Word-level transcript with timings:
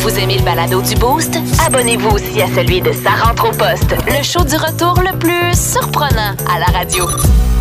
Vous 0.00 0.18
aimez 0.18 0.38
le 0.38 0.44
balado 0.44 0.80
du 0.82 0.94
Boost? 0.94 1.36
Abonnez-vous 1.66 2.10
aussi 2.10 2.42
à 2.42 2.46
celui 2.48 2.80
de 2.80 2.92
Sa 2.92 3.10
rentre 3.10 3.48
au 3.48 3.52
poste, 3.52 3.94
le 4.06 4.22
show 4.22 4.44
du 4.44 4.56
retour 4.56 5.00
le 5.00 5.18
plus 5.18 5.54
surprenant 5.54 6.34
à 6.54 6.58
la 6.58 6.66
radio. 6.66 7.06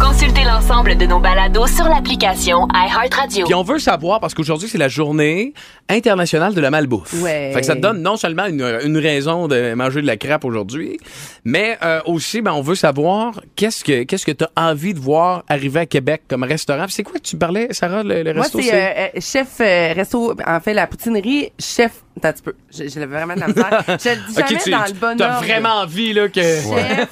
Consultez 0.03 0.43
l'ensemble 0.43 0.97
de 0.97 1.05
nos 1.05 1.19
balados 1.19 1.65
sur 1.67 1.85
l'application 1.85 2.67
iHeartRadio. 2.73 3.45
Puis 3.45 3.53
on 3.55 3.63
veut 3.63 3.79
savoir, 3.79 4.19
parce 4.19 4.33
qu'aujourd'hui, 4.33 4.67
c'est 4.67 4.77
la 4.77 4.89
journée 4.89 5.53
internationale 5.89 6.53
de 6.53 6.59
la 6.59 6.69
malbouffe. 6.71 7.13
Ouais. 7.21 7.51
Fait 7.53 7.61
que 7.61 7.65
ça 7.65 7.75
te 7.75 7.79
donne 7.79 8.01
non 8.01 8.17
seulement 8.17 8.45
une, 8.45 8.61
une 8.83 8.97
raison 8.97 9.47
de 9.47 9.73
manger 9.75 10.01
de 10.01 10.07
la 10.07 10.17
crêpe 10.17 10.43
aujourd'hui, 10.43 10.97
mais 11.45 11.77
euh, 11.83 12.01
aussi, 12.05 12.41
ben, 12.41 12.51
on 12.51 12.61
veut 12.61 12.75
savoir 12.75 13.39
qu'est-ce 13.55 13.83
que 13.83 14.03
qu'est-ce 14.03 14.25
que 14.25 14.31
tu 14.33 14.43
as 14.43 14.49
envie 14.69 14.93
de 14.93 14.99
voir 14.99 15.43
arriver 15.47 15.79
à 15.81 15.85
Québec 15.85 16.23
comme 16.27 16.43
restaurant. 16.43 16.85
C'est 16.89 17.03
quoi 17.03 17.15
que 17.15 17.25
tu 17.25 17.37
parlais, 17.37 17.69
Sarah, 17.71 18.03
le, 18.03 18.23
le 18.23 18.33
Moi, 18.33 18.43
resto? 18.43 18.59
c'est 18.61 18.73
euh, 18.73 19.07
euh, 19.15 19.21
chef 19.21 19.47
euh, 19.61 19.93
resto, 19.93 20.35
en 20.45 20.59
fait, 20.59 20.73
la 20.73 20.85
poutinerie, 20.87 21.51
chef. 21.57 21.91
Attends 22.17 22.27
un 22.29 22.33
petit 22.33 22.43
peu. 22.43 22.53
Je, 22.71 22.87
je 22.89 22.99
l'avais 22.99 23.15
vraiment 23.15 23.33
de 23.33 23.39
la 23.39 23.47
misère. 23.47 23.83
Je 23.87 24.09
le 24.09 24.15
dis 24.27 24.35
jamais 24.35 24.59
tu 24.63 24.69
dans 24.69 24.85
le 24.85 24.93
bon 24.93 25.21
as 25.21 25.35
ordre. 25.35 25.45
vraiment 25.47 25.75
envie 25.81 26.13
là, 26.13 26.27
que... 26.29 26.41
Chef 26.41 27.07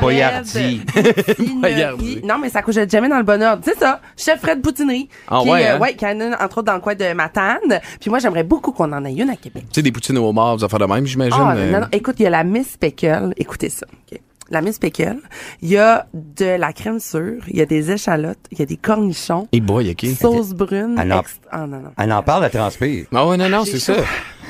Boyardi. 0.00 0.80
Fred 0.88 1.36
Boyardi. 1.60 2.19
Non, 2.24 2.38
mais 2.38 2.48
ça 2.48 2.62
couche 2.62 2.76
jamais 2.88 3.08
dans 3.08 3.18
le 3.18 3.24
bon 3.24 3.42
ordre. 3.42 3.62
C'est 3.64 3.78
ça. 3.78 4.00
Chef 4.16 4.40
Fred 4.40 4.62
Poutinerie. 4.62 5.08
Ah 5.28 5.40
qui, 5.42 5.50
ouais, 5.50 5.66
euh, 5.66 5.76
hein? 5.76 5.78
ouais, 5.78 5.94
qui 5.94 6.06
en 6.06 6.20
a 6.20 6.44
entre 6.44 6.58
autres 6.58 6.66
dans 6.66 6.74
le 6.74 6.80
coin 6.80 6.94
de 6.94 7.12
Matane. 7.12 7.80
Puis 8.00 8.10
moi, 8.10 8.18
j'aimerais 8.18 8.44
beaucoup 8.44 8.72
qu'on 8.72 8.92
en 8.92 9.04
ait 9.04 9.14
une 9.14 9.30
à 9.30 9.36
Québec. 9.36 9.64
Tu 9.68 9.76
sais, 9.76 9.82
des 9.82 9.92
poutines 9.92 10.18
au 10.18 10.28
homard, 10.28 10.56
des 10.56 10.64
affaires 10.64 10.78
de 10.78 10.86
même, 10.86 11.06
j'imagine. 11.06 11.40
Ah, 11.40 11.54
non, 11.54 11.80
non. 11.80 11.86
Écoute, 11.92 12.16
il 12.18 12.24
y 12.24 12.26
a 12.26 12.30
la 12.30 12.44
Miss 12.44 12.76
Pickle. 12.76 13.32
Écoutez 13.36 13.68
ça. 13.68 13.86
OK? 14.10 14.20
La 14.50 14.60
Miss 14.62 14.78
Pickle. 14.78 15.18
Il 15.62 15.68
y 15.68 15.76
a 15.78 16.06
de 16.12 16.44
la 16.44 16.72
crème 16.72 16.98
sûre. 17.00 17.42
Il 17.48 17.56
y 17.56 17.60
a 17.62 17.66
des 17.66 17.90
échalotes. 17.92 18.38
Il 18.50 18.58
y 18.58 18.62
a 18.62 18.66
des 18.66 18.76
cornichons. 18.76 19.46
Et 19.52 19.60
boy, 19.60 19.90
OK. 19.90 20.06
Sauce 20.20 20.50
brune. 20.54 20.96
Ah, 20.98 21.04
non. 21.04 21.20
ex- 21.20 21.40
Ah, 21.50 21.66
non, 21.66 21.78
non. 21.80 21.90
Elle 21.98 22.12
en 22.12 22.22
parle, 22.22 22.44
elle 22.44 22.50
transpire. 22.50 23.06
Ah 23.14 23.26
ouais, 23.26 23.36
non, 23.36 23.48
non, 23.48 23.64
J'ai 23.64 23.78
c'est 23.78 23.94
chaud. 23.94 24.00
ça. 24.02 24.08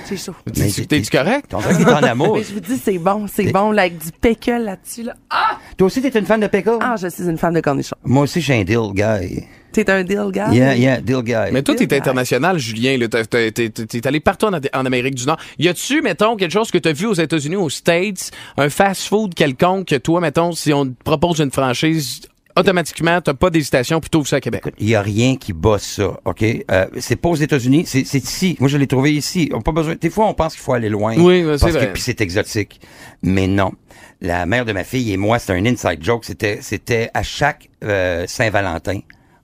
J'ai 0.09 0.17
chaud. 0.17 0.35
Tu- 0.53 0.71
tu- 0.73 0.87
T'es-tu 0.87 1.11
correct? 1.11 1.53
On 1.55 1.59
dirait 1.61 1.77
qu'il 1.77 1.87
est 1.89 1.93
en 1.93 2.03
amour. 2.03 2.37
Mais 2.39 2.45
je 2.45 2.55
vous 2.55 2.61
dis, 2.61 2.79
c'est 2.79 2.99
bon. 2.99 3.27
C'est 3.33 3.53
bon, 3.53 3.71
là, 3.73 3.83
avec 3.83 3.99
du 3.99 4.11
pickle 4.11 4.63
là-dessus, 4.65 5.03
là. 5.03 5.15
Ah! 5.29 5.59
Toi 5.77 5.87
aussi, 5.87 6.01
t'es 6.01 6.19
une 6.19 6.27
fan 6.27 6.41
de 6.41 6.47
pickle? 6.47 6.79
Ah, 6.81 6.97
je 7.01 7.09
suis 7.09 7.25
une 7.25 7.37
fan 7.39 7.53
de 7.53 7.61
cornichons. 7.61 7.97
Moi 8.05 8.23
aussi, 8.25 8.41
je 8.41 8.53
suis 8.53 8.61
un 8.61 8.65
deal 8.65 8.93
guy. 8.95 9.45
T'es 9.73 9.89
un 9.91 10.03
deal, 10.03 10.29
gars? 10.33 10.51
Yeah, 10.53 10.75
yeah, 10.75 11.01
deal 11.01 11.23
guy. 11.23 11.53
Mais 11.53 11.63
toi, 11.63 11.75
t'es 11.75 11.87
guy. 11.87 11.97
international, 11.97 12.59
Julien. 12.59 12.99
T'es 13.09 13.51
t'es 13.51 14.07
allé 14.07 14.21
partout 14.21 14.47
en, 14.47 14.53
en 14.53 14.87
Amérique 14.87 15.15
du 15.15 15.27
Nord. 15.27 15.39
Y 15.59 15.69
a-tu, 15.69 16.03
mettons, 16.03 16.37
quelque 16.37 16.53
chose 16.53 16.71
que 16.71 16.79
t'as 16.79 16.93
vu 16.93 17.07
aux 17.07 17.15
États-Unis, 17.15 17.57
aux 17.57 17.71
States, 17.71 18.31
un 18.57 18.69
fast-food 18.69 19.35
quelconque 19.35 19.89
que 19.89 19.97
toi, 19.97 20.21
mettons, 20.21 20.53
si 20.53 20.73
on 20.73 20.87
te 20.87 21.03
propose 21.05 21.41
une 21.41 21.51
franchise, 21.51 22.23
automatiquement, 22.57 23.21
t'as 23.21 23.35
pas 23.35 23.51
d'hésitation, 23.51 24.01
plutôt 24.01 24.25
ça 24.25 24.37
à 24.37 24.41
Québec? 24.41 24.65
Il 24.79 24.89
y 24.89 24.95
a 24.95 25.03
rien 25.03 25.37
qui 25.37 25.53
bat 25.53 25.79
ça, 25.79 26.19
OK? 26.25 26.43
Euh, 26.43 26.87
c'est 26.99 27.17
pas 27.17 27.29
aux 27.29 27.37
États-Unis, 27.37 27.85
c'est 27.87 28.05
c'est 28.05 28.23
ici. 28.23 28.57
Moi, 28.61 28.69
je 28.69 28.77
l'ai 28.77 28.87
trouvé 28.87 29.13
ici. 29.13 29.51
On 29.53 29.61
pas 29.61 29.73
besoin. 29.73 29.95
Des 29.95 30.11
fois, 30.11 30.27
on 30.27 30.35
pense 30.35 30.55
qu'il 30.55 30.63
faut 30.63 30.73
aller 30.73 30.89
loin. 30.89 31.15
Oui, 31.17 31.43
ben, 31.43 31.57
c'est 31.57 31.67
parce 31.67 31.75
que 31.75 31.79
vrai. 31.79 31.93
puis 31.93 32.03
c'est 32.03 32.21
exotique. 32.21 32.81
Mais 33.23 33.47
non. 33.47 33.73
La 34.21 34.45
mère 34.45 34.65
de 34.65 34.73
ma 34.73 34.85
fille 34.85 35.13
et 35.13 35.17
moi, 35.17 35.39
c'était 35.39 35.55
un 35.55 35.65
inside 35.65 36.03
joke. 36.03 36.25
C'était, 36.25 36.59
c'était 36.61 37.11
à 37.15 37.23
chaque 37.23 37.71
euh, 37.85 38.25
Saint-Valentin, 38.27 39.01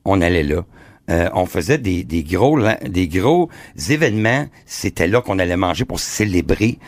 on 0.06 0.20
allait 0.20 0.42
là. 0.42 0.64
Euh, 1.08 1.28
on 1.34 1.46
faisait 1.46 1.78
des, 1.78 2.02
des 2.02 2.24
gros 2.24 2.58
des 2.84 3.08
gros 3.08 3.48
événements. 3.90 4.46
C'était 4.64 5.06
là 5.06 5.20
qu'on 5.20 5.38
allait 5.38 5.56
manger 5.56 5.84
pour 5.84 6.00
célébrer 6.00 6.78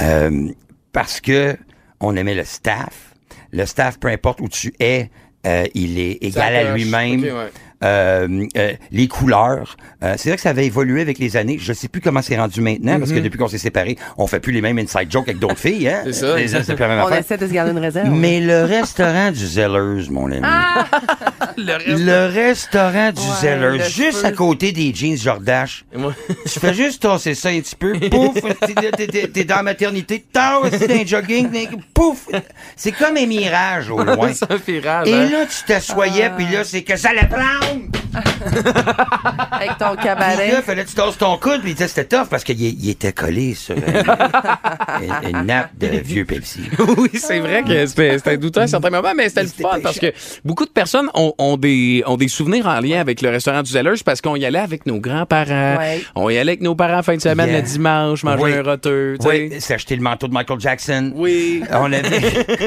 euh, 0.00 0.48
parce 0.92 1.20
que 1.20 1.56
on 2.00 2.16
aimait 2.16 2.34
le 2.34 2.44
staff. 2.44 3.14
Le 3.52 3.66
staff, 3.66 3.98
peu 3.98 4.08
importe 4.08 4.40
où 4.40 4.48
tu 4.48 4.74
es, 4.80 5.10
euh, 5.46 5.64
il 5.74 5.98
est 5.98 6.22
égal 6.22 6.54
à 6.54 6.74
lui-même. 6.74 7.22
Ouais. 7.22 7.50
Euh, 7.84 8.44
euh, 8.56 8.72
les 8.90 9.06
couleurs. 9.06 9.76
Euh, 10.02 10.14
c'est 10.16 10.30
vrai 10.30 10.36
que 10.36 10.42
ça 10.42 10.50
avait 10.50 10.66
évolué 10.66 11.00
avec 11.00 11.18
les 11.20 11.36
années. 11.36 11.58
Je 11.60 11.72
sais 11.72 11.86
plus 11.86 12.00
comment 12.00 12.22
c'est 12.22 12.36
rendu 12.36 12.60
maintenant, 12.60 12.98
parce 12.98 13.12
que 13.12 13.20
depuis 13.20 13.38
qu'on 13.38 13.46
s'est 13.46 13.56
séparés, 13.58 13.96
on 14.16 14.26
fait 14.26 14.40
plus 14.40 14.52
les 14.52 14.60
mêmes 14.60 14.78
inside 14.80 15.10
jokes 15.12 15.28
avec 15.28 15.38
d'autres 15.38 15.58
filles. 15.58 15.88
Hein? 15.88 16.00
C'est 16.06 16.12
ça. 16.48 16.64
C'est 16.64 16.74
plus 16.74 16.82
la 16.82 16.88
même 16.88 16.98
On 17.00 17.06
affaire. 17.06 17.18
essaie 17.18 17.36
de 17.38 17.46
se 17.46 17.52
garder 17.52 17.70
une 17.70 17.78
réserve. 17.78 18.08
Mais 18.10 18.40
le 18.40 18.64
restaurant 18.64 19.30
du 19.30 19.46
Zellers, 19.46 20.10
mon 20.10 20.26
ami. 20.32 20.42
Le 21.56 21.72
reste- 21.72 22.04
Le 22.04 22.26
restaurant 22.34 23.12
du 23.12 23.20
Ouais, 23.20 23.36
Zellers, 23.40 23.78
le 23.78 23.84
juste 23.84 24.18
feu. 24.20 24.26
à 24.26 24.32
côté 24.32 24.70
des 24.72 24.92
jeans 24.94 25.16
Jordache. 25.16 25.84
Moi- 25.94 26.14
Tu 26.52 26.60
fais 26.60 26.72
juste 26.74 27.02
tasser 27.02 27.34
ça 27.34 27.48
un 27.48 27.60
petit 27.60 27.74
peu, 27.74 27.92
pouf, 28.10 28.34
t'es- 28.66 28.90
t'es- 28.92 29.06
t'es 29.08 29.28
t'es 29.28 29.44
dans 29.44 29.56
la 29.56 29.62
maternité, 29.64 30.24
tasse, 30.32 30.70
t'es 30.78 31.02
un 31.02 31.06
jogging, 31.06 31.48
mais 31.50 31.68
pouf. 31.94 32.28
C'est 32.76 32.92
comme 32.92 33.16
un 33.16 33.26
mirage 33.26 33.90
au 33.90 34.02
loin. 34.02 34.32
C'est 34.32 34.50
un 34.50 34.56
virage, 34.56 35.08
Et 35.08 35.14
hein? 35.14 35.28
là, 35.30 35.46
tu 35.46 35.64
t'assoyais, 35.66 36.30
puis 36.36 36.46
là, 36.52 36.62
c'est 36.64 36.82
que 36.82 36.96
ça 36.96 37.12
la 37.12 37.24
prendre. 37.24 37.67
Boom! 37.68 38.07
Avec 39.50 39.78
ton 39.78 39.96
cabaret. 39.96 40.52
là, 40.52 40.62
fallait 40.62 40.84
que 40.84 40.88
tu 40.90 40.94
tasses 40.94 41.18
ton 41.18 41.36
coude, 41.36 41.60
puis 41.60 41.70
il 41.70 41.74
disait, 41.74 41.88
c'était 41.88 42.16
tough 42.16 42.28
parce 42.30 42.44
qu'il 42.44 42.60
il 42.60 42.90
était 42.90 43.12
collé 43.12 43.54
sur 43.54 43.76
une, 43.76 43.84
une- 43.84 45.36
une 45.36 45.46
nappe 45.46 45.70
de 45.78 45.86
vieux 45.98 46.24
Pepsi. 46.24 46.60
oui, 46.98 47.10
c'est 47.14 47.40
vrai 47.40 47.62
que 47.62 47.86
c'était 47.86 48.18
c'était 48.18 48.36
douteux 48.38 48.62
à 48.62 48.66
certains 48.66 48.90
moments, 48.90 49.12
mais 49.16 49.28
c'était 49.28 49.42
le 49.42 49.48
C'était 49.48 49.62
fun 49.62 49.80
parce 49.82 49.98
que 49.98 50.12
beaucoup 50.44 50.64
de 50.64 50.70
personnes 50.70 51.08
ont, 51.14 51.34
ont 51.38 51.56
des, 51.56 52.02
ont 52.06 52.16
des 52.16 52.28
souvenirs 52.28 52.66
en 52.66 52.80
lien 52.80 53.00
avec 53.00 53.22
le 53.22 53.30
restaurant 53.30 53.62
du 53.62 53.70
Zellers 53.70 54.02
parce 54.04 54.20
qu'on 54.20 54.36
y 54.36 54.44
allait 54.44 54.58
avec 54.58 54.86
nos 54.86 55.00
grands-parents. 55.00 55.76
Ouais. 55.78 56.02
On 56.14 56.28
y 56.30 56.38
allait 56.38 56.52
avec 56.52 56.62
nos 56.62 56.74
parents 56.74 56.98
en 56.98 57.02
fin 57.02 57.16
de 57.16 57.20
semaine 57.20 57.48
Yeah. 57.48 57.56
le 57.58 57.62
dimanche, 57.62 58.24
manger 58.24 58.42
Oui. 58.42 58.52
un 58.54 58.62
roteux. 58.62 59.16
tu 59.20 59.26
sais. 59.28 59.48
Oui, 59.50 59.56
c'est 59.60 59.74
acheter 59.74 59.96
le 59.96 60.02
manteau 60.02 60.28
de 60.28 60.32
Michael 60.34 60.60
Jackson. 60.60 61.12
Oui. 61.14 61.62
On 61.72 61.92
avait. 61.92 62.08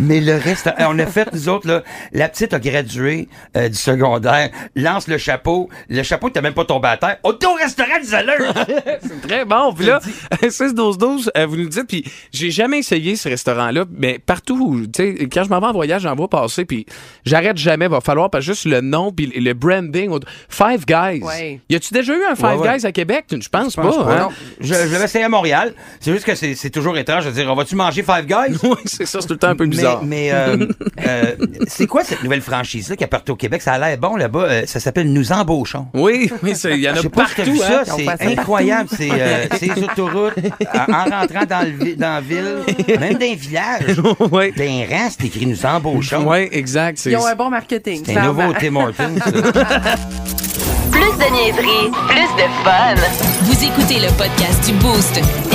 Mais 0.00 0.20
le 0.20 0.36
reste, 0.36 0.70
on 0.78 0.98
a 0.98 1.06
fait, 1.06 1.28
nous 1.32 1.48
autres, 1.48 1.66
là, 1.66 1.82
la 2.12 2.28
petite 2.28 2.52
a 2.54 2.58
gradué 2.58 3.28
euh, 3.56 3.68
du 3.68 3.76
secondaire, 3.76 4.50
lance 4.74 5.08
le 5.08 5.18
chapeau, 5.18 5.68
le 5.88 6.02
chapeau 6.02 6.30
t'as 6.30 6.40
même 6.40 6.54
pas 6.54 6.64
tombé 6.64 6.88
à 6.88 6.96
terre. 6.96 7.16
On 7.24 7.32
était 7.32 7.46
au 7.46 7.54
restaurant 7.54 7.98
du 8.00 8.06
Zellers! 8.06 8.38
C'est 9.02 9.20
très 9.26 9.44
bon. 9.44 9.72
Puis 9.74 9.86
là, 9.86 10.00
6-12-12, 10.42 11.28
euh, 11.36 11.46
vous 11.46 11.56
nous 11.56 11.68
dites, 11.68 11.86
puis 11.86 12.04
j'ai 12.32 12.50
jamais 12.50 12.78
essayé 12.78 13.16
ce 13.16 13.28
restaurant-là, 13.28 13.84
mais 13.90 14.18
partout, 14.18 14.86
tu 14.92 15.02
sais, 15.02 15.28
quand 15.32 15.44
je 15.44 15.50
m'en 15.50 15.60
vais 15.60 15.66
en 15.66 15.72
voyage, 15.72 16.02
j'en 16.02 16.14
vois 16.14 16.28
passer, 16.28 16.64
puis 16.64 16.86
j'arrête 17.24 17.56
jamais. 17.56 17.88
Va 17.88 18.00
falloir, 18.00 18.30
que 18.30 18.40
juste 18.40 18.64
le 18.64 18.80
nom, 18.80 19.12
puis 19.12 19.26
le 19.26 19.52
branding. 19.52 20.18
Five 20.48 20.84
Guys. 20.86 21.22
Ouais. 21.22 21.60
Y 21.68 21.76
a-tu 21.76 21.92
déjà 21.94 22.14
eu 22.14 22.24
un 22.24 22.34
Five 22.34 22.60
Ouais, 22.60 22.68
ouais. 22.68 22.78
Guys 22.78 22.86
à 22.86 22.92
Québec? 22.92 23.26
Je 23.30 23.48
pense 23.48 23.76
pas. 23.76 23.82
pas, 23.82 24.12
hein? 24.12 24.18
non. 24.22 24.28
Je, 24.60 24.66
je 24.66 24.92
l'avais 24.92 25.04
essayé 25.04 25.24
à 25.24 25.28
Montréal. 25.28 25.74
C'est 26.00 26.12
juste 26.12 26.24
que 26.24 26.34
c'est 26.34 26.54
c'est 26.54 26.70
toujours 26.70 26.96
étrange 26.96 27.24
de 27.26 27.30
dire, 27.30 27.50
on 27.50 27.54
va-tu 27.54 27.74
manger 27.76 28.02
Five 28.02 28.26
Guys? 28.26 28.58
Oui, 28.62 28.76
c'est 28.84 29.06
ça, 29.06 29.20
c'est 29.20 29.26
tout 29.26 29.34
le 29.34 29.38
temps 29.38 29.48
un 29.48 29.56
peu 29.56 29.66
bizarre. 29.66 30.02
Mais, 30.04 30.30
mais 30.30 30.32
euh, 30.32 30.66
euh, 31.06 31.46
c'est 31.66 31.86
quoi 31.86 32.04
cette 32.04 32.22
nouvelle 32.22 32.40
franchise-là 32.40 32.96
qui 32.96 33.04
a 33.04 33.08
parti 33.08 33.30
au 33.32 33.36
Québec? 33.42 33.60
Ça 33.62 33.72
a 33.72 33.78
l'air 33.78 33.98
bon 33.98 34.14
là-bas. 34.16 34.44
Euh, 34.48 34.62
ça 34.66 34.78
s'appelle 34.80 35.12
Nous 35.12 35.32
embauchons. 35.32 35.86
Oui, 35.94 36.30
oui, 36.42 36.52
c'est- 36.54 36.70
il 36.74 36.80
y 36.80 36.88
en 36.88 36.92
a 36.94 37.02
partout. 37.08 37.56
ça, 37.56 37.80
hein? 37.80 37.82
Ont 37.92 37.96
c'est 37.96 38.04
ça 38.04 38.16
incroyable. 38.20 38.88
C'est 38.96 39.10
euh, 39.10 39.46
autoroutes, 39.82 40.34
en, 40.74 40.92
en 40.92 41.04
rentrant 41.20 41.44
dans, 41.48 41.66
le, 41.66 41.96
dans 41.96 42.14
la 42.14 42.20
ville, 42.20 42.98
même 43.00 43.14
dans 43.14 43.18
les 43.18 43.34
villages. 43.34 44.00
oui, 44.30 44.52
D'un 44.56 44.84
rang, 44.88 45.08
c'est 45.10 45.26
écrit 45.26 45.46
Nous 45.46 45.66
embauchons. 45.66 46.24
oui, 46.30 46.48
exact. 46.52 46.98
C'est 46.98 47.10
Ils 47.10 47.16
ont 47.16 47.26
un 47.26 47.34
bon 47.34 47.50
marketing. 47.50 48.02
C'est 48.06 48.16
un 48.16 48.26
nouveau 48.26 48.52
Tim 48.58 48.76
Hortons. 48.76 49.16
ça. 49.24 49.30
Plus 50.92 51.00
de 51.18 51.32
niaiserie, 51.32 51.90
plus 52.08 52.30
de 52.36 52.48
fun. 52.64 52.94
Vous 53.42 53.64
écoutez 53.64 53.98
le 53.98 54.08
podcast 54.16 54.64
du 54.66 54.72
Boost. 54.74 55.20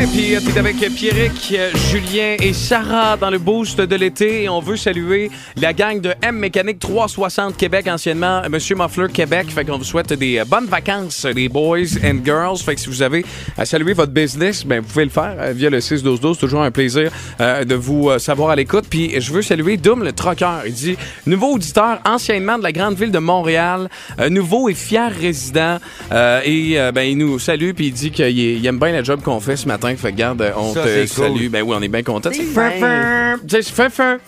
Et 0.00 0.06
puis, 0.06 0.36
euh, 0.36 0.38
avec 0.56 0.76
Pierrick, 0.94 1.52
euh, 1.58 1.70
Julien 1.90 2.36
et 2.40 2.52
Sarah 2.52 3.16
dans 3.16 3.30
le 3.30 3.38
boost 3.38 3.80
de 3.80 3.96
l'été. 3.96 4.48
On 4.48 4.60
veut 4.60 4.76
saluer 4.76 5.28
la 5.60 5.72
gang 5.72 6.00
de 6.00 6.14
M 6.22 6.36
Mécanique 6.36 6.78
360 6.78 7.56
Québec, 7.56 7.88
anciennement 7.88 8.42
euh, 8.44 8.48
Monsieur 8.48 8.76
Muffler 8.76 9.08
Québec. 9.12 9.48
Fait 9.50 9.64
qu'on 9.64 9.76
vous 9.76 9.82
souhaite 9.82 10.12
des 10.12 10.38
euh, 10.38 10.44
bonnes 10.44 10.66
vacances, 10.66 11.24
euh, 11.24 11.32
les 11.32 11.48
boys 11.48 11.98
and 12.04 12.18
girls. 12.24 12.58
Fait 12.58 12.76
que 12.76 12.80
si 12.80 12.88
vous 12.88 13.02
avez 13.02 13.24
à 13.56 13.64
saluer 13.64 13.92
votre 13.92 14.12
business, 14.12 14.64
ben, 14.64 14.80
vous 14.80 14.86
pouvez 14.86 15.04
le 15.04 15.10
faire 15.10 15.34
euh, 15.36 15.52
via 15.52 15.68
le 15.68 15.80
6-12-12. 15.80 16.38
Toujours 16.38 16.62
un 16.62 16.70
plaisir 16.70 17.10
euh, 17.40 17.64
de 17.64 17.74
vous 17.74 18.08
euh, 18.08 18.20
savoir 18.20 18.50
à 18.50 18.56
l'écoute. 18.56 18.84
Puis, 18.88 19.20
je 19.20 19.32
veux 19.32 19.42
saluer 19.42 19.78
Doom 19.78 20.04
le 20.04 20.12
troqueur. 20.12 20.62
Il 20.64 20.74
dit, 20.74 20.96
nouveau 21.26 21.54
auditeur, 21.54 21.98
anciennement 22.04 22.56
de 22.56 22.62
la 22.62 22.70
grande 22.70 22.94
ville 22.94 23.10
de 23.10 23.18
Montréal, 23.18 23.88
euh, 24.20 24.28
nouveau 24.28 24.68
et 24.68 24.74
fier 24.74 25.10
résident. 25.12 25.78
Euh, 26.12 26.40
et 26.44 26.78
euh, 26.78 26.92
ben, 26.92 27.02
il 27.02 27.18
nous 27.18 27.40
salue, 27.40 27.72
puis 27.72 27.86
il 27.86 27.92
dit 27.92 28.12
qu'il 28.12 28.38
il 28.38 28.64
aime 28.64 28.78
bien 28.78 28.92
la 28.92 29.02
job 29.02 29.22
qu'on 29.22 29.40
fait 29.40 29.56
ce 29.56 29.66
matin. 29.66 29.87
Fait 29.96 30.12
que, 30.12 30.16
garde, 30.16 30.52
on 30.56 30.74
Ça, 30.74 30.82
te 30.82 30.98
cool. 30.98 31.08
salue. 31.08 31.48
Ben 31.48 31.62
oui, 31.62 31.74
on 31.78 31.82
est 31.82 31.88
bien 31.88 32.02
content. 32.02 32.30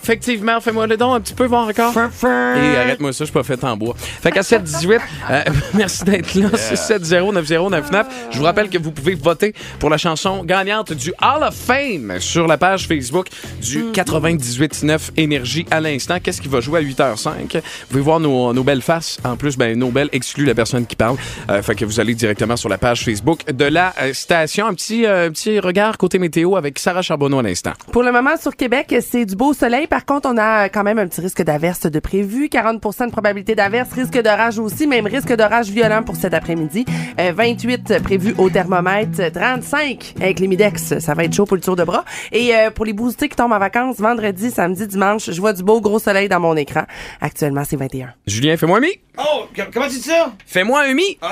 Effectivement, 0.03 0.59
fais-moi 0.61 0.87
le 0.87 0.97
don 0.97 1.13
un 1.13 1.21
petit 1.21 1.33
peu, 1.33 1.45
voir 1.45 1.67
encore. 1.67 1.93
Et 1.95 2.77
arrête-moi 2.77 3.13
ça, 3.13 3.19
je 3.19 3.25
suis 3.25 3.33
pas 3.33 3.43
fait 3.43 3.63
en 3.63 3.77
bois. 3.77 3.95
Fait 3.97 4.31
qu'à 4.31 4.41
7-18, 4.41 4.99
euh, 5.29 5.41
merci 5.73 6.03
d'être 6.03 6.33
là. 6.35 6.49
670-9099. 6.49 8.05
Je 8.31 8.37
vous 8.37 8.43
rappelle 8.43 8.69
que 8.69 8.77
vous 8.77 8.91
pouvez 8.91 9.15
voter 9.15 9.53
pour 9.79 9.89
la 9.89 9.97
chanson 9.97 10.43
gagnante 10.43 10.93
du 10.93 11.13
Hall 11.21 11.43
of 11.43 11.55
Fame 11.55 12.19
sur 12.19 12.47
la 12.47 12.57
page 12.57 12.87
Facebook 12.87 13.27
du 13.61 13.85
98.9 13.91 15.11
Énergie 15.17 15.65
à 15.71 15.79
l'instant. 15.79 16.17
Qu'est-ce 16.21 16.41
qui 16.41 16.47
va 16.47 16.59
jouer 16.61 16.79
à 16.79 16.83
8h05? 16.83 17.31
Vous 17.53 17.61
pouvez 17.89 18.01
voir 18.01 18.19
nos, 18.19 18.53
nos 18.53 18.63
belles 18.63 18.81
faces. 18.81 19.17
En 19.23 19.35
plus, 19.35 19.57
ben, 19.57 19.77
nos 19.77 19.89
belles 19.91 20.09
excluent 20.11 20.45
la 20.45 20.55
personne 20.55 20.85
qui 20.85 20.95
parle. 20.95 21.17
Euh, 21.49 21.61
fait 21.61 21.75
que 21.75 21.85
vous 21.85 21.99
allez 21.99 22.15
directement 22.15 22.55
sur 22.55 22.69
la 22.69 22.77
page 22.77 23.03
Facebook 23.03 23.51
de 23.51 23.65
la 23.65 23.93
euh, 24.01 24.13
station. 24.13 24.67
Un 24.67 24.73
petit, 24.73 25.05
euh, 25.05 25.29
petit 25.29 25.50
petit 25.51 25.59
regard 25.59 25.97
côté 25.97 26.17
météo 26.19 26.55
avec 26.55 26.79
Sarah 26.79 27.01
Charbonneau 27.01 27.39
à 27.39 27.43
l'instant. 27.43 27.73
Pour 27.91 28.03
le 28.03 28.11
moment, 28.11 28.37
sur 28.37 28.55
Québec, 28.55 28.95
c'est 29.01 29.25
du 29.25 29.35
beau 29.35 29.53
soleil. 29.53 29.87
Par 29.87 30.05
contre, 30.05 30.29
on 30.31 30.37
a 30.37 30.69
quand 30.69 30.83
même 30.83 30.99
un 30.99 31.07
petit 31.07 31.21
risque 31.21 31.41
d'averse 31.41 31.81
de 31.81 31.99
prévu. 31.99 32.47
40 32.49 32.81
de 32.81 33.11
probabilité 33.11 33.55
d'averse, 33.55 33.91
risque 33.91 34.21
d'orage 34.21 34.59
aussi, 34.59 34.87
même 34.87 35.07
risque 35.07 35.33
d'orage 35.35 35.69
violent 35.69 36.03
pour 36.03 36.15
cet 36.15 36.33
après-midi. 36.33 36.85
Euh, 37.19 37.33
28 37.35 37.99
prévu 38.01 38.33
au 38.37 38.49
thermomètre, 38.49 39.31
35 39.31 40.13
avec 40.21 40.39
les 40.39 40.47
Midex. 40.47 40.99
Ça 40.99 41.13
va 41.13 41.25
être 41.25 41.33
chaud 41.33 41.45
pour 41.45 41.57
le 41.57 41.61
tour 41.61 41.75
de 41.75 41.83
bras. 41.83 42.05
Et 42.31 42.55
euh, 42.55 42.71
pour 42.71 42.85
les 42.85 42.93
boostés 42.93 43.27
qui 43.27 43.35
tombent 43.35 43.51
en 43.51 43.59
vacances, 43.59 43.97
vendredi, 43.97 44.51
samedi, 44.51 44.87
dimanche, 44.87 45.29
je 45.31 45.41
vois 45.41 45.53
du 45.53 45.63
beau 45.63 45.81
gros 45.81 45.99
soleil 45.99 46.29
dans 46.29 46.39
mon 46.39 46.55
écran. 46.55 46.83
Actuellement, 47.19 47.63
c'est 47.67 47.77
21. 47.77 48.13
Julien, 48.25 48.55
fais-moi 48.57 48.77
un 48.77 48.81
mi. 48.81 48.91
Oh, 49.17 49.45
comment 49.73 49.87
tu 49.87 49.95
dis 49.95 50.01
ça? 50.01 50.31
Fais-moi 50.45 50.83
un 50.83 50.93
mi. 50.93 51.17
Oh, 51.21 51.27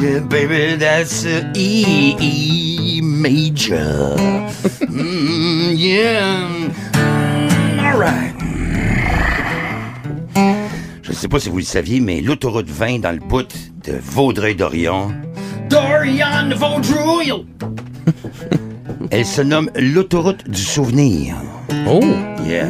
yeah, 0.00 0.20
baby, 0.20 0.76
that's 0.78 1.24
a 1.24 1.42
E, 1.54 2.16
E 2.20 2.87
major. 3.02 4.16
Mm, 4.88 5.74
yeah. 5.76 6.48
All 7.80 7.98
right. 7.98 8.34
Je 11.02 11.10
ne 11.10 11.16
sais 11.16 11.28
pas 11.28 11.40
si 11.40 11.48
vous 11.48 11.58
le 11.58 11.64
saviez, 11.64 12.00
mais 12.00 12.20
l'autoroute 12.20 12.68
20 12.68 13.00
dans 13.00 13.12
le 13.12 13.18
bout 13.18 13.48
de 13.84 13.94
Vaudreuil-Dorion. 14.00 15.12
Dorian 15.68 16.50
Vaudreuil! 16.54 17.44
Elle 19.10 19.24
se 19.24 19.42
nomme 19.42 19.70
l'autoroute 19.74 20.48
du 20.48 20.60
souvenir. 20.60 21.36
Oh. 21.86 22.00
Yeah. 22.46 22.68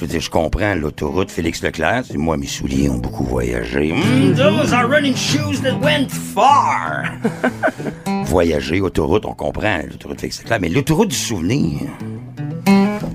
Je 0.00 0.06
veux 0.06 0.12
dire, 0.12 0.22
je 0.22 0.30
comprends 0.30 0.74
l'autoroute 0.74 1.30
Félix 1.30 1.62
Leclerc. 1.62 2.04
C'est 2.06 2.16
moi, 2.16 2.38
mes 2.38 2.46
souliers 2.46 2.88
ont 2.88 2.96
beaucoup 2.96 3.24
voyagé. 3.24 3.92
Mm, 3.92 4.34
those 4.34 4.72
are 4.72 4.88
running 4.88 5.14
shoes 5.14 5.60
that 5.60 5.78
went 5.78 6.10
far. 6.10 7.04
Voyager, 8.24 8.80
autoroute, 8.80 9.26
on 9.26 9.34
comprend 9.34 9.82
l'autoroute 9.86 10.18
Félix 10.18 10.40
Leclerc, 10.40 10.58
mais 10.62 10.70
l'autoroute 10.70 11.08
du 11.08 11.16
souvenir. 11.16 11.80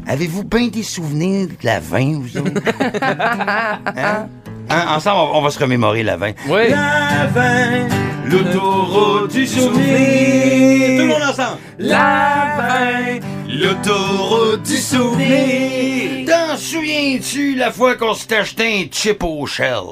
Avez-vous 0.06 0.44
bien 0.44 0.68
des 0.68 0.84
souvenirs 0.84 1.48
de 1.48 1.66
la 1.66 1.80
20, 1.80 2.20
vous 2.20 2.38
autres? 2.38 2.52
Hein? 3.02 4.30
Hein, 4.70 4.96
Ensemble, 4.96 5.32
on, 5.34 5.42
va 5.42 5.50
se 5.50 5.60
remémorer 5.60 6.04
la 6.04 6.18
20. 6.18 6.32
Oui. 6.48 6.70
La 6.70 7.28
20, 7.34 7.88
l'autoroute 8.26 9.32
du 9.32 9.46
souvenir. 9.46 11.00
Tout 11.00 11.04
le 11.04 11.08
monde 11.08 11.22
ensemble. 11.22 11.58
La 11.80 13.20
20, 13.48 13.60
l'autoroute 13.60 14.64
du 14.64 14.78
souvenir. 14.78 16.26
T'en 16.28 16.58
souviens-tu 16.58 17.56
la 17.56 17.72
fois 17.72 17.96
qu'on 17.96 18.14
s'est 18.14 18.36
acheté 18.36 18.84
un 18.84 18.86
chip 18.92 19.24
au 19.24 19.46
shell? 19.46 19.84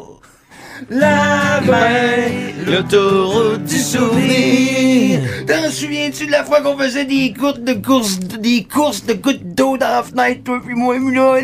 La 0.90 1.60
20, 1.62 2.72
l'autoroute 2.72 3.64
du 3.64 3.78
souvenir. 3.78 5.20
T'en 5.48 5.70
souviens-tu 5.70 6.26
de 6.28 6.32
la 6.32 6.44
fois 6.44 6.62
qu'on 6.62 6.78
faisait 6.78 7.06
des 7.06 7.32
gouttes 7.32 7.64
de 7.64 7.74
course, 7.74 8.20
des 8.20 8.64
courses 8.64 9.06
de 9.06 9.14
gouttes 9.14 9.56
d'eau 9.56 9.78
dans 9.78 9.90
la 9.90 10.04
fenêtre, 10.04 10.44
toi 10.44 10.60
puis 10.64 10.76
moi, 10.76 10.96
là, 10.98 11.40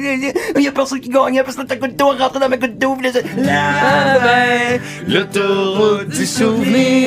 il 0.55 0.63
y 0.63 0.67
a 0.67 0.71
personne 0.71 0.99
qui 0.99 1.09
gagnait 1.09 1.43
parce 1.43 1.55
que 1.55 1.63
ta 1.63 1.75
goutte 1.75 1.95
d'eau 1.95 2.07
rentrait 2.07 2.39
dans 2.39 2.49
ma 2.49 2.57
goutte 2.57 2.77
d'eau, 2.77 2.97
La 3.37 4.19
20, 5.07 5.13
l'autoroute 5.13 6.09
du 6.09 6.25
souvenir. 6.25 6.98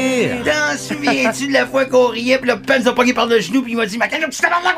Souviens-tu 1.11 1.47
de 1.49 1.53
la 1.53 1.67
fois 1.67 1.85
qu'on 1.85 2.07
riait, 2.09 2.39
puis 2.39 2.51
le 2.51 2.59
pen 2.61 2.83
nous 2.83 2.89
a 2.89 2.95
pogné 2.95 3.13
par 3.13 3.27
le 3.27 3.41
genou, 3.41 3.63
puis 3.63 3.73
il 3.73 3.77
m'a 3.77 3.87
dit, 3.87 3.99
ma 3.99 4.07
tu 4.09 4.17
t'es 4.19 4.21
là, 4.21 4.27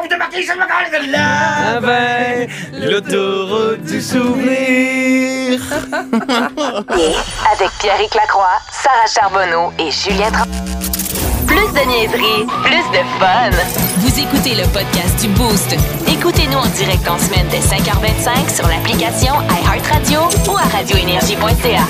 qu'on 0.00 0.08
t'a 0.08 0.16
marqué, 0.16 0.42
c'est 0.42 0.54
le 0.54 1.12
La 1.12 1.80
20, 1.80 2.88
l'autoroute 2.90 3.82
du 3.84 4.00
souvenir. 4.00 5.60
Avec 7.52 7.70
Pierre 7.80 7.98
Lacroix, 8.14 8.58
Sarah 8.72 9.06
Charbonneau 9.12 9.72
et 9.78 9.90
Julien 9.90 10.30
Tran- 10.30 10.44
Plus 11.46 11.56
de 11.72 11.86
niaiserie, 11.86 12.46
plus 12.64 12.90
de 12.92 13.02
fun. 13.18 13.50
Vous 13.98 14.18
écoutez 14.18 14.54
le 14.54 14.66
podcast 14.72 15.20
du 15.20 15.28
Boost. 15.28 15.76
Écoutez-nous 16.08 16.58
en 16.58 16.66
direct 16.66 17.06
en 17.08 17.18
semaine 17.18 17.46
dès 17.50 17.58
5h25 17.60 18.54
sur 18.54 18.66
l'application 18.66 19.34
iHeartRadio 19.50 20.20
ou 20.50 20.56
à 20.56 20.62
radioénergie.ca. 20.76 21.84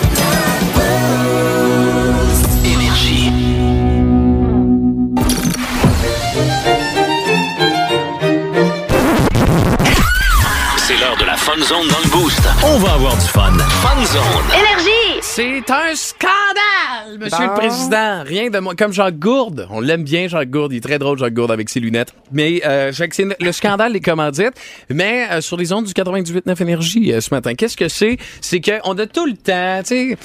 C'est 10.94 11.00
l'heure 11.00 11.17
de 11.17 11.25
la 11.25 11.37
Fun 11.37 11.61
Zone 11.61 11.88
dans 11.88 11.99
le 11.99 12.08
Boost. 12.11 12.41
On 12.62 12.79
va 12.79 12.93
avoir 12.93 13.14
du 13.17 13.26
fun. 13.26 13.52
Fun 13.58 14.05
Zone. 14.05 14.46
Énergie! 14.56 15.19
C'est 15.23 15.69
un 15.69 15.93
scandale, 15.96 17.19
Monsieur 17.19 17.46
Bon. 17.46 17.52
le 17.52 17.58
Président. 17.58 18.23
Rien 18.25 18.49
de 18.49 18.58
moins. 18.61 18.76
Comme 18.76 18.93
Jacques 18.93 19.19
Gourde. 19.19 19.67
On 19.70 19.81
l'aime 19.81 20.05
bien, 20.05 20.29
Jacques 20.29 20.50
Gourde. 20.50 20.73
Il 20.73 20.76
est 20.76 20.81
très 20.81 21.00
drôle, 21.00 21.19
Jacques 21.19 21.35
Gourde, 21.35 21.50
avec 21.50 21.69
ses 21.69 21.81
lunettes. 21.81 22.12
Mais 22.31 22.62
euh, 22.64 22.93
le 23.41 23.50
scandale 23.52 23.93
des 23.93 24.00
commandites. 24.00 24.55
Mais 24.88 25.26
euh, 25.32 25.41
sur 25.41 25.56
les 25.56 25.73
ondes 25.73 25.87
du 25.87 25.93
98.9 25.93 26.62
Énergie 26.62 27.12
euh, 27.12 27.20
ce 27.20 27.35
matin, 27.35 27.55
qu'est-ce 27.55 27.76
que 27.76 27.88
c'est? 27.88 28.17
C'est 28.41 28.61
qu'on 28.61 28.96
a 28.96 29.06
tout 29.06 29.26
le 29.26 29.35
temps, 29.35 29.81
tu 29.82 30.12
sais... 30.12 30.19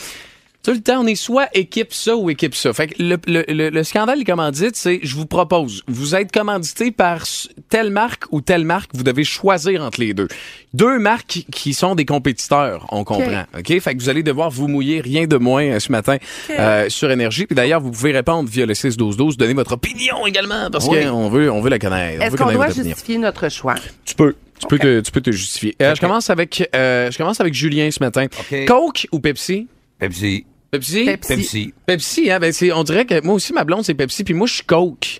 Tout 0.61 0.71
le 0.71 0.81
temps, 0.81 1.01
on 1.01 1.07
est 1.07 1.15
soit 1.15 1.47
équipe 1.53 1.93
ça 1.93 2.17
ou 2.17 2.29
équipe 2.29 2.53
ça. 2.53 2.73
Fait 2.73 2.87
que 2.87 3.01
le, 3.01 3.17
le, 3.27 3.45
le, 3.47 3.69
le 3.69 3.83
scandale 3.85 4.19
des 4.19 4.25
commandites, 4.25 4.75
c'est 4.75 4.99
je 5.01 5.15
vous 5.15 5.25
propose, 5.25 5.83
vous 5.87 6.15
êtes 6.15 6.33
commandité 6.33 6.91
par 6.91 7.23
telle 7.69 7.91
marque 7.91 8.25
ou 8.31 8.41
telle 8.41 8.65
marque, 8.65 8.89
vous 8.93 9.03
devez 9.03 9.23
choisir 9.23 9.81
entre 9.81 10.01
les 10.01 10.13
deux. 10.13 10.27
Deux 10.73 10.99
marques 10.99 11.45
qui- 11.51 11.73
sont 11.73 11.95
des 11.95 12.03
compétiteurs, 12.05 12.85
on 12.91 13.05
comprend. 13.05 13.45
OK? 13.57 13.79
Fait 13.79 13.95
que 13.95 13.99
vous 14.01 14.09
allez 14.09 14.21
devoir 14.21 14.49
vous 14.49 14.67
mouiller 14.67 14.99
rien 14.99 15.27
de 15.27 15.37
moins 15.37 15.63
euh, 15.63 15.79
ce 15.79 15.91
matin 15.93 16.17
euh, 16.51 16.89
sur 16.89 17.09
Énergie. 17.09 17.45
Puis 17.45 17.55
d'ailleurs, 17.55 17.79
vous 17.79 17.91
pouvez 17.91 18.11
répondre 18.11 18.49
via 18.49 18.65
le 18.65 18.73
6-12-12, 18.73 19.37
donner 19.37 19.53
votre 19.53 19.71
opinion 19.71 20.27
également, 20.27 20.69
parce 20.69 20.87
Oui. 20.89 21.05
qu'on 21.05 21.29
veut, 21.29 21.49
on 21.49 21.61
veut 21.61 21.69
la 21.69 21.79
connaître. 21.79 22.21
On 22.21 22.25
Est-ce 22.25 22.35
qu'on 22.35 22.51
doit 22.51 22.67
opinion. 22.67 22.83
justifier 22.89 23.17
notre 23.17 23.49
choix? 23.49 23.75
Tu 24.03 24.13
peux. 24.13 24.35
Tu 24.59 24.67
peux, 24.67 24.77
te, 24.77 24.99
tu 24.99 25.11
peux 25.13 25.21
te 25.21 25.31
justifier. 25.31 25.73
Euh, 25.81 25.95
Je 25.95 26.01
commence 26.01 26.29
avec 26.29 26.69
euh, 26.75 27.09
je 27.09 27.17
commence 27.17 27.39
avec 27.39 27.53
Julien 27.53 27.89
ce 27.91 28.03
matin. 28.03 28.25
OK. 28.25 28.65
Coke 28.65 29.07
ou 29.13 29.19
Pepsi? 29.21 29.67
Pepsi. 29.99 30.45
Pepsi? 30.71 31.05
Pepsi. 31.05 31.35
Pepsi. 31.35 31.73
Pepsi, 31.85 32.31
hein, 32.31 32.39
ben 32.39 32.51
c'est, 32.51 32.71
on 32.71 32.83
dirait 32.83 33.05
que 33.05 33.23
moi 33.23 33.35
aussi, 33.35 33.53
ma 33.53 33.63
blonde, 33.63 33.83
c'est 33.83 33.93
Pepsi, 33.95 34.23
puis 34.23 34.33
moi, 34.33 34.47
je 34.47 34.53
suis 34.55 34.63
Coke. 34.63 35.19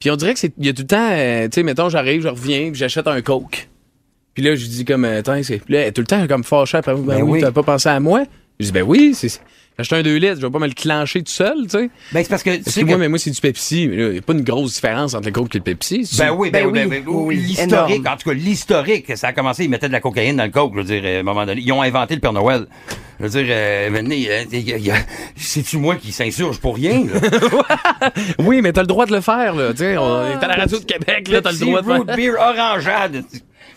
Puis 0.00 0.10
on 0.10 0.16
dirait 0.16 0.34
que 0.34 0.40
c'est, 0.40 0.52
il 0.58 0.66
y 0.66 0.68
a 0.68 0.72
tout 0.72 0.82
le 0.82 0.86
temps, 0.88 1.10
euh, 1.10 1.44
tu 1.44 1.54
sais, 1.54 1.62
mettons, 1.62 1.88
j'arrive, 1.88 2.22
je 2.22 2.28
reviens, 2.28 2.70
puis 2.70 2.78
j'achète 2.78 3.06
un 3.06 3.20
Coke. 3.20 3.68
Puis 4.34 4.42
là, 4.42 4.54
je 4.54 4.66
dis 4.66 4.84
comme, 4.84 5.04
euh, 5.04 5.18
attends, 5.20 5.42
c'est, 5.42 5.58
puis 5.58 5.74
là, 5.74 5.90
tout 5.90 6.00
le 6.00 6.06
temps 6.06 6.26
comme 6.28 6.44
fâchée 6.44 6.78
après, 6.78 6.94
ben, 6.94 7.02
Ben 7.02 7.22
oui, 7.22 7.30
oui. 7.32 7.40
t'as 7.40 7.50
pas 7.50 7.62
pensé 7.62 7.88
à 7.88 7.98
moi? 7.98 8.24
Je 8.60 8.66
dis, 8.66 8.72
ben 8.72 8.82
oui, 8.82 9.12
c'est, 9.14 9.40
j'ai 9.78 9.82
acheté 9.82 9.96
un 9.96 10.02
2 10.02 10.16
litres, 10.16 10.36
je 10.40 10.46
vais 10.46 10.50
pas 10.50 10.58
me 10.58 10.66
le 10.66 10.72
clencher 10.74 11.22
tout 11.22 11.30
seul, 11.30 11.56
tu 11.62 11.68
sais. 11.70 11.90
Ben, 12.12 12.22
c'est 12.24 12.28
parce 12.28 12.42
que, 12.42 12.50
tu 12.50 12.56
sais 12.56 12.62
Excuse-moi, 12.66 12.94
que- 12.96 13.00
mais 13.00 13.08
moi, 13.08 13.18
c'est 13.18 13.30
du 13.30 13.40
Pepsi. 13.40 13.84
Il 13.84 14.10
n'y 14.10 14.18
a 14.18 14.22
pas 14.22 14.32
une 14.32 14.42
grosse 14.42 14.74
différence 14.74 15.14
entre 15.14 15.26
le 15.26 15.32
Coke 15.32 15.54
et 15.54 15.58
le 15.58 15.64
Pepsi. 15.64 16.08
Ben 16.18 16.32
oui, 16.32 16.50
ben, 16.50 16.64
Ben 16.64 16.70
oui, 16.72 16.80
oui, 16.82 16.88
ben, 16.88 17.04
ben, 17.04 17.12
oui, 17.12 17.36
l'historique, 17.36 18.06
en 18.08 18.16
tout 18.16 18.28
cas, 18.28 18.34
l'historique, 18.34 19.16
ça 19.16 19.28
a 19.28 19.32
commencé, 19.32 19.64
ils 19.64 19.70
mettaient 19.70 19.86
de 19.88 19.92
la 19.92 20.00
cocaïne 20.00 20.36
dans 20.36 20.44
le 20.44 20.50
coke, 20.50 20.72
je 20.74 20.78
veux 20.80 20.84
dire, 20.84 21.04
à 21.04 21.20
un 21.20 21.22
moment 21.22 21.46
donné. 21.46 21.60
Ils 21.64 21.72
ont 21.72 21.82
inventé 21.82 22.14
le 22.16 22.20
Père 22.20 22.32
Noël. 22.32 22.66
Je 23.20 23.26
veux 23.26 23.30
dire, 23.30 23.46
euh, 23.50 23.90
y 24.52 24.90
a- 24.90 24.94
c'est-tu 25.36 25.76
moi 25.78 25.96
qui 25.96 26.10
s'insurge 26.12 26.58
pour 26.58 26.74
rien, 26.76 27.04
là? 27.04 28.10
Oui, 28.38 28.62
mais 28.62 28.72
t'as 28.72 28.80
le 28.82 28.86
droit 28.86 29.06
de 29.06 29.12
le 29.12 29.20
faire, 29.20 29.54
là. 29.54 29.70
Tu 29.72 29.78
sais, 29.78 29.96
on 29.96 30.26
est 30.26 30.42
à 30.42 30.46
la 30.48 30.54
radio 30.54 30.78
de 30.78 30.84
Québec, 30.84 31.28
là, 31.28 31.40
t'as 31.40 31.52
le 31.52 31.58
droit 31.58 31.82
de 31.82 31.86
faire. 31.86 31.96
root 31.98 32.04
beer, 32.16 32.32
orangeade. 32.38 33.24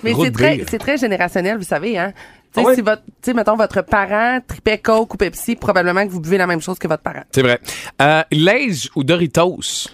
Mais 0.03 0.13
c'est 0.19 0.31
très, 0.31 0.61
c'est 0.69 0.77
très 0.79 0.97
générationnel, 0.97 1.57
vous 1.57 1.63
savez, 1.63 1.97
hein. 1.97 2.11
Tu 2.53 2.59
sais, 2.59 2.65
Ah 2.65 2.69
ouais? 2.69 2.75
si 2.75 2.81
votre, 2.81 3.03
tu 3.05 3.11
sais, 3.21 3.33
mettons, 3.33 3.55
votre 3.55 3.81
parent 3.81 4.39
tripait 4.45 4.77
Coke 4.77 5.13
ou 5.13 5.17
Pepsi, 5.17 5.55
probablement 5.55 6.05
que 6.05 6.11
vous 6.11 6.19
buvez 6.19 6.37
la 6.37 6.47
même 6.47 6.61
chose 6.61 6.77
que 6.77 6.87
votre 6.87 7.03
parent. 7.03 7.23
C'est 7.33 7.41
vrai. 7.41 7.59
Euh, 8.01 8.23
Lay's 8.31 8.89
ou 8.95 9.03
Doritos? 9.03 9.87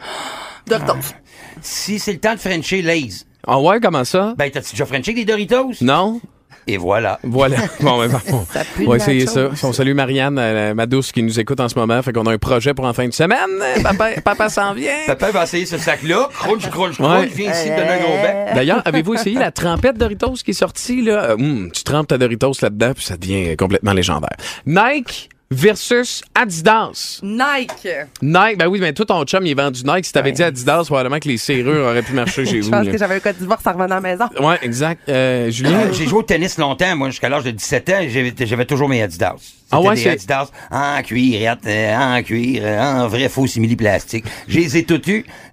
Doritos. 0.66 1.14
Si 1.62 2.00
c'est 2.00 2.14
le 2.14 2.20
temps 2.20 2.34
de 2.34 2.40
Frencher 2.40 2.82
Lays, 2.82 3.26
Ah 3.46 3.60
ouais, 3.60 3.80
comment 3.80 4.04
ça? 4.04 4.34
ben, 4.38 4.50
t'as-tu 4.52 4.72
déjà 4.72 4.86
Frenché 4.86 5.14
des 5.14 5.26
Doritos? 5.26 5.72
Non? 5.82 6.20
Et 6.67 6.77
voilà. 6.77 7.19
Voilà. 7.24 7.57
Bon, 7.79 8.00
ben, 8.00 8.09
bon. 8.29 8.45
On 8.86 8.89
va 8.89 8.95
essayer 8.97 9.25
ça. 9.27 9.50
On 9.63 9.71
salue 9.71 9.93
Marianne, 9.93 10.38
euh, 10.39 10.74
ma 10.74 10.86
douce, 10.86 11.12
qui 11.12 11.24
nous 11.24 11.39
écoute 11.39 11.59
en 11.59 11.69
ce 11.69 11.75
moment. 11.79 12.01
Fait 12.01 12.12
qu'on 12.12 12.25
a 12.25 12.33
un 12.33 12.38
projet 12.38 12.74
pour 12.74 12.86
en 12.86 12.93
fin 12.93 13.07
de 13.07 13.13
semaine. 13.13 13.38
Papa, 13.83 14.09
papa 14.24 14.50
s'en 14.50 14.74
vient. 14.74 14.91
Papa 15.05 15.31
va 15.31 15.43
essayer 15.43 15.65
ce 15.65 15.77
sac-là. 15.77 16.27
Crunch, 16.33 16.69
crunch, 16.69 17.00
Ouais. 17.00 17.05
crunch. 17.07 17.29
Viens 17.29 17.51
ici 17.51 17.69
me 17.69 17.77
donner 17.77 17.89
un 17.91 18.00
gros 18.00 18.17
bec. 18.21 18.55
D'ailleurs, 18.55 18.81
avez-vous 18.86 19.13
essayé 19.15 19.38
la 19.39 19.51
trempette 19.51 19.97
Doritos 19.97 20.33
qui 20.43 20.51
est 20.51 20.53
sortie, 20.53 21.01
là? 21.01 21.33
Hum, 21.36 21.69
tu 21.74 21.83
trempes 21.83 22.07
ta 22.07 22.17
Doritos 22.17 22.53
là-dedans, 22.62 22.91
puis 22.93 23.05
ça 23.05 23.15
devient 23.17 23.55
complètement 23.55 23.93
légendaire. 23.93 24.36
Nike 24.65 25.29
versus 25.50 26.24
Adidas. 26.36 27.20
Nike. 27.24 27.88
Nike, 28.22 28.58
ben 28.58 28.68
oui, 28.68 28.80
mais 28.80 28.94
toi, 28.94 29.06
ton 29.06 29.24
chum, 29.24 29.46
il 29.46 29.51
est 29.51 29.54
vendu 29.62 29.82
Nike. 29.86 30.06
Si 30.06 30.13
t'avais 30.13 30.32
dit 30.32 30.44
Adidas, 30.44 30.84
probablement 30.86 31.20
que 31.20 31.27
les 31.27 31.38
serrures 31.38 31.86
auraient 31.86 32.01
pu 32.04 32.13
marcher 32.13 32.46
chez 32.46 32.58
Je 32.62 32.66
vous. 32.66 32.72
pense 32.72 32.86
là. 32.86 32.92
que 32.92 32.98
j'avais 32.98 33.16
un 33.16 33.20
code 33.20 33.38
d'Ivoire, 33.38 33.62
ça 33.62 33.72
revenait 33.72 33.86
à 33.86 33.88
la 33.96 34.01
maison. 34.01 34.25
Ouais, 34.39 34.58
exact. 34.62 35.08
Euh, 35.10 35.50
Julien? 35.50 35.80
Euh, 35.88 35.94
J'ai 35.94 36.06
joué 36.08 36.20
au 36.20 36.24
tennis 36.24 36.58
longtemps, 36.58 36.96
moi, 36.96 37.10
jusqu'à 37.10 37.30
l'âge 37.30 37.44
de 37.44 37.51
17 37.51 37.89
ans. 37.89 38.00
J'avais 38.08 38.34
j'avais 38.38 38.66
toujours 38.66 38.89
mes 38.89 39.01
Adidas. 39.01 39.36
Ah 39.71 39.81
ouais, 39.81 39.95
des 39.95 40.01
c'est- 40.01 40.09
Adidas 40.12 40.50
en 40.71 41.01
cuir, 41.01 41.57
euh, 41.65 41.95
en 41.95 42.24
cuir, 42.24 42.62
euh, 42.63 42.79
en 42.79 43.07
vrai 43.07 43.27
faux 43.29 43.47
simili-plastique. 43.47 44.25
Je 44.47 44.59
les 44.59 44.77
ai 44.77 44.86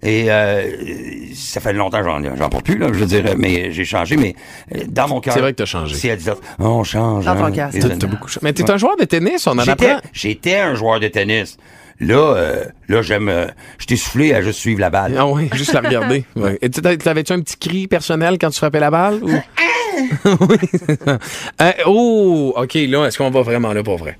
et 0.02 0.30
euh, 0.30 0.70
ça 1.34 1.60
fait 1.60 1.72
longtemps 1.72 1.98
que 1.98 2.04
j'en 2.04 2.36
j'en 2.36 2.48
porte 2.48 2.64
plus, 2.64 2.78
là, 2.78 2.88
je 2.92 2.98
veux 2.98 3.06
dire, 3.06 3.24
mais 3.36 3.72
j'ai 3.72 3.84
changé, 3.84 4.16
mais 4.16 4.34
euh, 4.74 4.82
dans 4.88 5.08
mon 5.08 5.20
cœur... 5.20 5.34
C'est 5.34 5.40
vrai 5.40 5.52
que 5.52 5.58
t'as 5.58 5.64
changé. 5.64 5.96
C'est 5.96 6.10
Adidas. 6.10 6.36
On 6.58 6.84
change. 6.84 7.24
Dans 7.24 7.34
ton 7.34 7.44
hein. 7.46 7.50
cœur, 7.52 7.70
Les 7.72 7.80
c'est 7.80 7.98
T'as 7.98 8.06
beaucoup 8.06 8.28
changé. 8.28 8.40
Mais 8.42 8.52
t'es 8.52 8.70
un 8.70 8.76
joueur 8.76 8.96
de 8.96 9.04
tennis, 9.04 9.46
on 9.46 9.58
en 9.58 9.62
J'étais, 9.62 9.90
apprend. 9.90 10.08
j'étais 10.12 10.56
un 10.58 10.74
joueur 10.74 11.00
de 11.00 11.08
tennis. 11.08 11.56
Là, 12.00 12.34
euh, 12.36 12.64
là, 12.88 13.02
j'aime, 13.02 13.28
euh, 13.28 13.46
je 13.78 13.86
t'ai 13.86 13.96
soufflé 13.96 14.34
à 14.34 14.42
juste 14.42 14.58
suivre 14.58 14.80
la 14.80 14.90
balle. 14.90 15.14
Ah 15.16 15.26
oui, 15.26 15.48
juste 15.52 15.72
la 15.72 15.80
regarder. 15.80 16.24
Ouais. 16.36 16.58
Et 16.60 16.68
tu- 16.68 16.82
T'avais-tu 16.82 17.32
un 17.32 17.40
petit 17.40 17.56
cri 17.56 17.86
personnel 17.86 18.36
quand 18.40 18.50
tu 18.50 18.56
frappais 18.58 18.80
la 18.80 18.90
balle? 18.90 19.20
Ou... 19.22 19.30
oui. 20.40 20.56
Euh, 21.60 21.72
oh, 21.86 22.54
OK, 22.56 22.74
là, 22.74 23.06
est-ce 23.06 23.18
qu'on 23.18 23.30
va 23.30 23.42
vraiment 23.42 23.72
là 23.72 23.82
pour 23.82 23.96
vrai? 23.96 24.18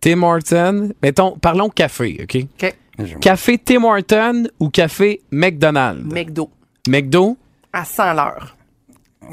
Tim 0.00 0.22
Horton, 0.22 0.92
mettons, 1.02 1.36
parlons 1.38 1.68
café, 1.68 2.20
OK? 2.22 2.46
OK. 2.62 2.74
Café 3.20 3.58
Tim 3.58 3.84
Horton 3.84 4.44
ou 4.58 4.68
café 4.70 5.20
McDonald's? 5.30 6.12
McDo. 6.12 6.50
McDo? 6.88 7.36
À 7.72 7.84
100 7.84 8.14
l'heure. 8.14 8.56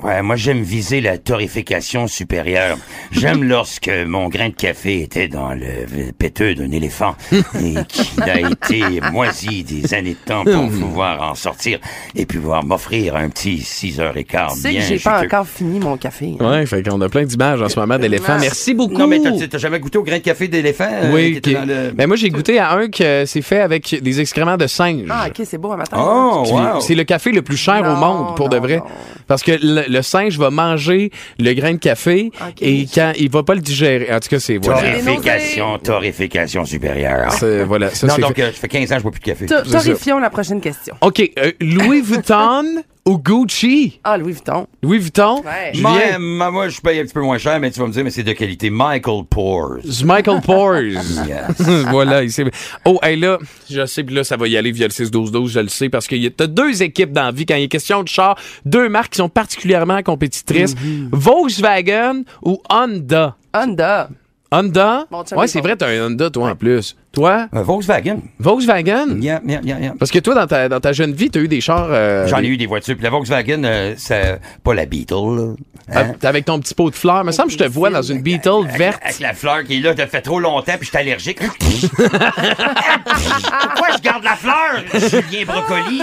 Ouais, 0.03 0.21
moi 0.21 0.35
j'aime 0.35 0.61
viser 0.61 1.01
la 1.01 1.17
torréfaction 1.17 2.07
supérieure. 2.07 2.77
J'aime 3.11 3.43
lorsque 3.47 3.89
mon 4.05 4.29
grain 4.29 4.49
de 4.49 4.53
café 4.53 5.01
était 5.01 5.27
dans 5.27 5.53
le 5.53 6.11
péteux 6.17 6.55
d'un 6.55 6.71
éléphant 6.71 7.15
et 7.31 7.75
qu'il 7.87 8.23
a 8.23 8.39
été 8.51 9.01
moisi 9.11 9.63
des 9.63 9.93
années 9.93 10.15
de 10.15 10.25
temps 10.33 10.43
pour 10.43 10.69
pouvoir 10.79 11.31
en 11.31 11.35
sortir 11.35 11.79
et 12.15 12.25
pouvoir 12.25 12.63
m'offrir 12.63 13.15
un 13.15 13.29
petit 13.29 13.59
6 13.59 13.99
heures 13.99 14.17
et 14.17 14.23
quart 14.23 14.53
Tu 14.53 14.59
sais 14.61 14.69
bien 14.69 14.79
que 14.81 14.85
j'ai 14.87 14.99
pas 14.99 15.21
juteux. 15.21 15.35
encore 15.35 15.47
fini 15.47 15.79
mon 15.79 15.97
café. 15.97 16.35
Ouais, 16.39 16.65
fait 16.65 16.83
qu'on 16.87 17.01
a 17.01 17.09
plein 17.09 17.23
d'images 17.25 17.61
en 17.61 17.69
ce 17.69 17.79
moment 17.79 17.97
d'éléphants. 17.97 18.37
Merci 18.39 18.73
beaucoup. 18.73 18.97
Non, 18.97 19.07
mais 19.07 19.19
t'as- 19.19 19.47
t'as 19.47 19.57
jamais 19.57 19.79
goûté 19.79 19.97
au 19.97 20.03
grain 20.03 20.17
de 20.17 20.23
café 20.23 20.47
d'éléphant? 20.47 20.89
euh, 20.91 21.11
Oui, 21.13 21.41
qui 21.41 21.53
le- 21.53 21.93
mais 21.97 22.05
moi 22.07 22.15
j'ai 22.15 22.29
goûté 22.29 22.59
à 22.59 22.73
un 22.73 22.87
que 22.89 23.25
c'est 23.25 23.41
fait 23.41 23.61
avec 23.61 23.95
des 24.01 24.21
excréments 24.21 24.57
de 24.57 24.67
singe. 24.67 25.05
Ah, 25.09 25.27
OK, 25.27 25.45
c'est 25.45 25.57
beau 25.57 25.71
un 25.71 25.77
matin. 25.77 25.97
Oh, 25.99 26.43
wow! 26.47 26.79
C'est 26.81 26.95
le 26.95 27.03
café 27.03 27.31
le 27.31 27.41
plus 27.41 27.57
cher 27.57 27.81
au 27.81 27.95
monde, 27.95 28.35
pour 28.35 28.49
de 28.49 28.57
vrai. 28.57 28.77
non. 28.77 28.83
Parce 29.27 29.43
que 29.43 29.51
le, 29.61 29.86
le 29.87 30.01
singe 30.01 30.37
va 30.37 30.49
manger 30.49 31.11
le 31.39 31.53
grain 31.53 31.73
de 31.73 31.77
café 31.77 32.31
Ok. 32.35 32.61
et 32.61 32.87
quand 32.93 33.13
il 33.17 33.29
va 33.29 33.43
pas 33.43 33.55
le 33.55 33.61
digérer. 33.61 34.07
En 34.13 34.19
tout 34.19 34.29
cas, 34.29 34.39
c'est 34.39 34.57
voilà. 34.57 34.81
Torré- 34.81 35.03
Torréfaction, 35.03 35.77
torréfaction 35.79 36.65
supérieure. 36.65 37.31
C'est- 37.33 37.63
voilà, 37.63 37.89
ça 37.89 38.07
non, 38.07 38.15
donc, 38.17 38.35
fait. 38.35 38.41
euh, 38.43 38.47
je 38.53 38.57
fais 38.57 38.67
15 38.67 38.91
ans 38.91 38.95
que 38.95 38.99
je 38.99 39.03
bois 39.03 39.11
plus 39.11 39.19
de 39.19 39.25
café. 39.25 39.45
Torréfions 39.45 40.19
la 40.19 40.29
prochaine 40.29 40.61
question. 40.61 40.95
OK, 41.01 41.31
euh, 41.39 41.51
Louis 41.61 42.01
Vuitton 42.01 42.83
ou 43.07 43.17
Gucci? 43.17 43.99
Ah, 44.03 44.17
Louis 44.17 44.33
Vuitton. 44.33 44.67
Louis 44.83 44.99
Vuitton? 44.99 45.41
Ouais. 45.43 45.71
Julien? 45.73 46.19
Moi, 46.19 46.69
je 46.69 46.79
paye 46.81 46.99
un 46.99 47.03
petit 47.03 47.13
peu 47.13 47.21
moins 47.21 47.37
cher, 47.37 47.59
mais 47.59 47.71
tu 47.71 47.79
vas 47.79 47.87
me 47.87 47.91
dire, 47.91 48.03
mais 48.03 48.09
c'est 48.11 48.23
de 48.23 48.33
qualité. 48.33 48.69
Michael 48.69 49.23
Pores. 49.29 49.77
C'est 49.89 50.03
Michael 50.05 50.41
Pors. 50.41 50.75
Yes. 50.77 51.61
voilà, 51.89 52.23
il 52.23 52.31
sait. 52.31 52.45
Oh, 52.85 52.99
hey, 53.01 53.17
là, 53.17 53.37
je 53.69 53.85
sais, 53.85 54.03
puis 54.03 54.13
là, 54.15 54.23
ça 54.23 54.37
va 54.37 54.47
y 54.47 54.57
aller 54.57 54.71
via 54.71 54.87
le 54.87 54.91
6-12-12, 54.93 55.47
je 55.49 55.59
le 55.61 55.67
sais, 55.69 55.89
parce 55.89 56.07
que 56.07 56.15
y 56.15 56.27
a- 56.27 56.29
t'as 56.29 56.47
deux 56.47 56.83
équipes 56.83 57.11
dans 57.11 57.23
la 57.23 57.31
vie 57.31 57.45
quand 57.45 57.55
il 57.55 57.63
est 57.63 57.67
question 57.67 58.03
de 58.03 58.07
char, 58.07 58.37
deux 58.65 58.89
marques 58.89 59.13
qui 59.13 59.17
sont 59.17 59.29
particulièrement 59.29 60.01
compétitrices. 60.03 60.75
Mhm. 60.75 61.09
Volkswagen 61.13 62.23
ou 62.43 62.61
Honda? 62.69 63.35
Honda. 63.53 64.09
Honda? 64.51 65.05
Mon 65.11 65.23
chum 65.25 65.37
ouais, 65.37 65.45
est 65.45 65.47
c'est 65.47 65.59
bon. 65.59 65.67
vrai, 65.67 65.75
t'as 65.75 65.87
un 65.89 66.07
Honda, 66.07 66.29
toi, 66.29 66.51
en 66.51 66.55
plus. 66.55 66.95
Toi? 67.17 67.47
Euh, 67.55 67.63
Volkswagen. 67.63 68.19
Volkswagen? 68.37 69.19
Yeah, 69.19 69.41
yeah, 69.43 69.59
yeah, 69.63 69.79
yeah. 69.79 69.93
Parce 69.97 70.11
que 70.11 70.19
toi, 70.19 70.35
dans 70.35 70.45
ta, 70.45 70.69
dans 70.69 70.79
ta 70.79 70.93
jeune 70.93 71.13
vie, 71.13 71.31
t'as 71.31 71.39
eu 71.39 71.47
des 71.47 71.61
chars... 71.61 71.87
euh, 71.89 72.27
J'en 72.27 72.37
ai 72.37 72.41
des- 72.43 72.47
eu 72.49 72.57
des 72.57 72.67
voitures. 72.67 72.93
Puis 72.93 73.03
la 73.03 73.09
Volkswagen, 73.09 73.63
euh, 73.63 73.95
c'est 73.97 74.39
pas 74.63 74.75
la 74.75 74.85
Beetle, 74.85 75.15
là. 75.15 75.53
Hein? 75.95 76.13
Ah, 76.21 76.27
Avec 76.27 76.45
ton 76.45 76.59
petit 76.59 76.75
pot 76.75 76.91
de 76.91 76.95
fleurs. 76.95 77.23
Me 77.23 77.31
semble 77.31 77.47
que 77.47 77.53
je 77.53 77.57
te 77.57 77.63
vois 77.67 77.89
dans 77.89 78.03
une 78.03 78.21
Beetle 78.21 78.67
verte. 78.77 78.99
Avec 79.03 79.19
la 79.19 79.33
fleur 79.33 79.63
qui 79.63 79.77
est 79.77 79.79
là, 79.79 79.95
ça 79.97 80.05
fait 80.05 80.21
trop 80.21 80.39
longtemps, 80.39 80.73
puis 80.77 80.83
je 80.85 80.89
suis 80.89 80.97
allergique. 80.97 81.39
Pourquoi 81.95 83.87
je 83.95 84.01
garde 84.03 84.23
la 84.23 84.35
fleur? 84.35 84.83
Julien 84.93 85.45
Brocoli. 85.45 86.01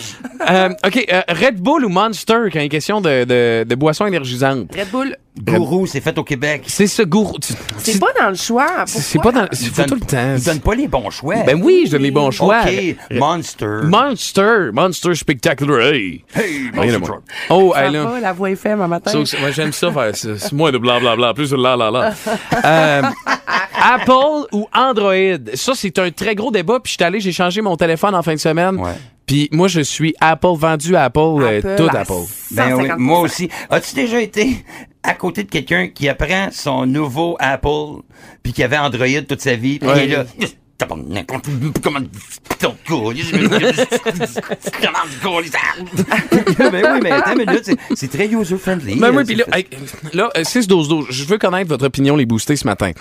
Euh, 0.49 0.69
OK, 0.87 1.05
euh, 1.11 1.21
Red 1.27 1.57
Bull 1.59 1.83
ou 1.83 1.89
Monster 1.89 2.37
quand 2.53 2.59
il 2.61 2.67
est 2.67 2.69
question 2.69 3.01
de, 3.01 3.25
de, 3.25 3.65
de 3.67 3.75
boissons 3.75 4.05
énergisantes? 4.05 4.73
Red 4.73 4.87
Bull. 4.89 5.17
Gourou, 5.43 5.85
c'est 5.85 5.99
fait 5.99 6.17
au 6.17 6.23
Québec. 6.23 6.63
C'est 6.67 6.87
ce 6.87 7.01
gourou. 7.01 7.35
C'est 7.77 7.99
pas 7.99 8.07
dans 8.17 8.29
le 8.29 8.35
choix. 8.35 8.83
C'est 8.85 8.99
c'est 9.01 9.19
pas 9.21 9.33
dans. 9.33 9.47
Il 9.51 9.67
faut 9.69 9.83
tout 9.83 9.95
le 9.95 9.99
temps. 9.99 10.37
Ils 10.39 10.45
donnent 10.45 10.59
pas 10.61 10.75
les 10.75 10.87
bons 10.87 11.09
choix. 11.09 11.43
Ben 11.43 11.61
oui, 11.61 11.83
je 11.85 11.91
donne 11.91 12.03
les 12.03 12.11
bons 12.11 12.31
choix. 12.31 12.61
OK, 12.63 12.95
Monster. 13.11 13.79
Monster, 13.83 14.69
Monster 14.73 15.15
Spectacular. 15.15 15.93
Hey! 15.93 16.23
Hey, 16.33 16.71
Monster. 16.73 16.99
moins. 16.99 17.21
Oh, 17.49 17.73
va, 17.73 18.19
la 18.19 18.33
voix 18.33 18.51
FM 18.51 18.81
un 18.81 18.87
matin. 18.87 19.11
Moi, 19.13 19.51
j'aime 19.51 19.71
ça 19.73 19.91
faire. 19.91 20.15
C'est 20.15 20.37
c'est 20.37 20.53
moins 20.53 20.71
de 20.71 20.77
blablabla, 20.77 21.33
plus 21.33 21.51
de 21.51 21.57
la 21.57 21.75
la 21.75 21.91
la. 21.91 22.13
Euh, 22.65 23.01
Apple 23.81 24.47
ou 24.51 24.67
Android? 24.73 25.37
Ça, 25.53 25.73
c'est 25.75 25.97
un 25.99 26.11
très 26.11 26.35
gros 26.35 26.51
débat. 26.51 26.79
Puis 26.79 26.91
je 26.91 26.97
suis 26.97 27.03
allé, 27.03 27.19
j'ai 27.19 27.31
changé 27.31 27.61
mon 27.61 27.75
téléphone 27.77 28.15
en 28.15 28.21
fin 28.21 28.33
de 28.33 28.39
semaine. 28.39 28.75
Ouais. 28.77 28.91
Puis 29.29 29.47
moi, 29.51 29.67
je 29.67 29.81
suis 29.81 30.15
Apple, 30.19 30.55
vendu 30.57 30.95
à 30.95 31.03
Apple, 31.03 31.19
euh, 31.19 31.77
tout 31.77 31.87
à 31.95 31.99
Apple. 31.99 32.13
Ben 32.49 32.73
oui, 32.75 32.87
150%. 32.87 32.97
moi 32.97 33.19
aussi. 33.19 33.47
As-tu 33.69 33.93
déjà 33.93 34.19
été 34.19 34.65
à 35.03 35.13
côté 35.13 35.43
de 35.43 35.49
quelqu'un 35.51 35.89
qui 35.89 36.09
apprend 36.09 36.49
son 36.51 36.87
nouveau 36.87 37.37
Apple, 37.39 38.01
puis 38.41 38.53
qui 38.53 38.63
avait 38.63 38.79
Android 38.79 39.05
toute 39.27 39.41
sa 39.41 39.53
vie, 39.55 39.77
puis 39.77 39.87
Ouais. 39.87 40.05
il 40.07 40.13
est 40.13 40.17
là... 40.17 40.25
Ben 46.71 46.83
oui, 46.93 46.99
mais 47.03 47.11
attends 47.11 47.33
une 47.33 47.45
minute, 47.45 47.63
c'est- 47.65 47.77
c'est 47.95 48.09
très 48.09 48.27
user-friendly. 48.27 48.95
Ben 48.95 49.11
oui, 49.11 49.21
Euh, 49.21 49.25
puis 49.25 49.35
là, 49.35 49.45
là, 50.13 50.29
euh, 50.37 50.43
6-12-12, 50.43 51.05
je 51.09 51.23
veux 51.25 51.37
connaître 51.37 51.69
votre 51.69 51.85
opinion, 51.85 52.15
les 52.15 52.25
boostés, 52.25 52.55
ce 52.55 52.65
matin. 52.65 52.91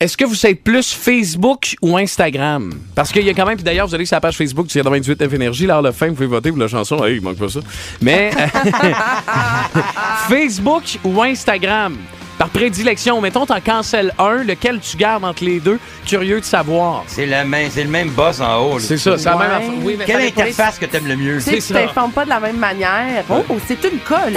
Est-ce 0.00 0.16
que 0.16 0.24
vous 0.24 0.46
êtes 0.46 0.62
plus 0.62 0.92
Facebook 0.92 1.74
ou 1.82 1.96
Instagram? 1.96 2.72
Parce 2.94 3.10
qu'il 3.10 3.24
y 3.24 3.30
a 3.30 3.34
quand 3.34 3.44
même, 3.44 3.56
puis 3.56 3.64
d'ailleurs, 3.64 3.88
vous 3.88 3.96
allez 3.96 4.06
sur 4.06 4.14
la 4.14 4.20
page 4.20 4.36
Facebook 4.36 4.68
du 4.68 4.74
98 4.74 5.28
F 5.28 5.32
Énergie, 5.32 5.66
là, 5.66 5.82
le 5.82 5.90
fin, 5.90 6.06
vous 6.06 6.14
pouvez 6.14 6.28
voter 6.28 6.50
pour 6.50 6.60
la 6.60 6.68
chanson. 6.68 7.04
Hey, 7.04 7.16
il 7.16 7.20
manque 7.20 7.38
pas 7.38 7.48
ça. 7.48 7.58
Mais, 8.00 8.30
Facebook 10.28 10.84
ou 11.02 11.20
Instagram? 11.20 11.96
Par 12.38 12.48
prédilection, 12.50 13.20
mettons, 13.20 13.46
t'en 13.46 13.60
cancelles 13.60 14.12
un, 14.18 14.44
lequel 14.44 14.78
tu 14.80 14.96
gardes 14.96 15.24
entre 15.24 15.44
les 15.44 15.58
deux? 15.58 15.80
Curieux 16.06 16.38
de 16.40 16.44
savoir? 16.44 17.02
C'est 17.08 17.26
la 17.26 17.44
même, 17.44 17.68
c'est 17.70 17.82
le 17.82 17.90
même 17.90 18.10
boss 18.10 18.40
en 18.40 18.58
haut. 18.62 18.78
là. 18.78 18.84
C'est 18.86 18.96
ça, 18.96 19.18
c'est 19.18 19.24
la 19.24 19.36
même 19.36 19.48
Ouais. 19.48 19.54
affaire. 19.56 19.70
Oui, 19.82 19.96
mais 19.98 20.04
Quelle 20.04 20.22
interface 20.28 20.78
que 20.78 20.86
t'aimes 20.86 21.08
le 21.08 21.16
mieux? 21.16 21.34
Tu 21.38 21.40
sais, 21.42 21.50
C'est 21.60 21.66
tu 21.66 21.74
ça. 21.74 21.80
t'informes 21.80 22.12
pas 22.12 22.24
de 22.24 22.30
la 22.30 22.38
même 22.38 22.56
manière. 22.58 23.24
Oh, 23.28 23.42
c'est 23.66 23.82
une 23.84 23.98
colle. 23.98 24.34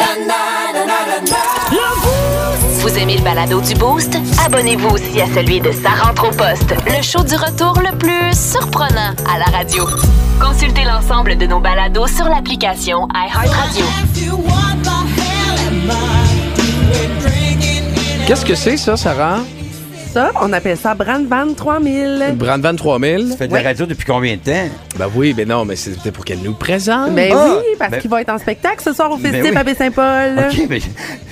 Vous 2.79 2.97
aimez 2.97 3.17
le 3.17 3.21
balado 3.23 3.61
du 3.61 3.75
Boost? 3.75 4.17
Abonnez-vous 4.45 4.89
aussi 4.89 5.21
à 5.21 5.27
celui 5.27 5.61
de 5.61 5.71
Sa 5.71 5.89
rentre 5.91 6.27
au 6.27 6.31
poste, 6.31 6.73
le 6.87 7.01
show 7.03 7.23
du 7.23 7.35
retour 7.35 7.79
le 7.79 7.95
plus 7.97 8.33
surprenant 8.35 9.13
à 9.31 9.37
la 9.37 9.45
radio. 9.57 9.87
Consultez 10.39 10.83
l'ensemble 10.85 11.37
de 11.37 11.45
nos 11.45 11.59
balados 11.59 12.07
sur 12.07 12.25
l'application 12.25 13.07
iHeartRadio. 13.13 13.85
Qu'est-ce 18.31 18.45
que 18.45 18.55
c'est, 18.55 18.77
ça, 18.77 18.95
Sarah? 18.95 19.39
Ça, 20.13 20.31
on 20.41 20.53
appelle 20.53 20.77
ça 20.77 20.95
Brandvan 20.95 21.53
3000. 21.53 22.35
Brandvan 22.37 22.77
3000? 22.77 23.27
Tu 23.31 23.35
fais 23.37 23.49
de 23.49 23.51
Ouais. 23.53 23.61
la 23.61 23.67
radio 23.67 23.85
depuis 23.85 24.05
combien 24.05 24.37
de 24.37 24.39
temps? 24.39 24.69
Ben 24.97 25.09
oui, 25.13 25.33
mais 25.35 25.43
non, 25.43 25.65
mais 25.65 25.75
c'était 25.75 26.13
pour 26.13 26.23
qu'elle 26.23 26.39
nous 26.39 26.53
présente. 26.53 27.11
Ben 27.13 27.33
Ah, 27.35 27.55
oui, 27.57 27.75
parce 27.77 27.91
ben- 27.91 27.99
qu'il 27.99 28.09
va 28.09 28.21
être 28.21 28.29
en 28.29 28.37
spectacle 28.37 28.81
ce 28.81 28.93
soir 28.93 29.11
au 29.11 29.17
Ben 29.17 29.33
Festif 29.33 29.51
oui. 29.51 29.57
à 29.57 29.63
Baie-Saint-Paul. 29.65 30.45
OK, 30.49 30.65
mais 30.69 30.79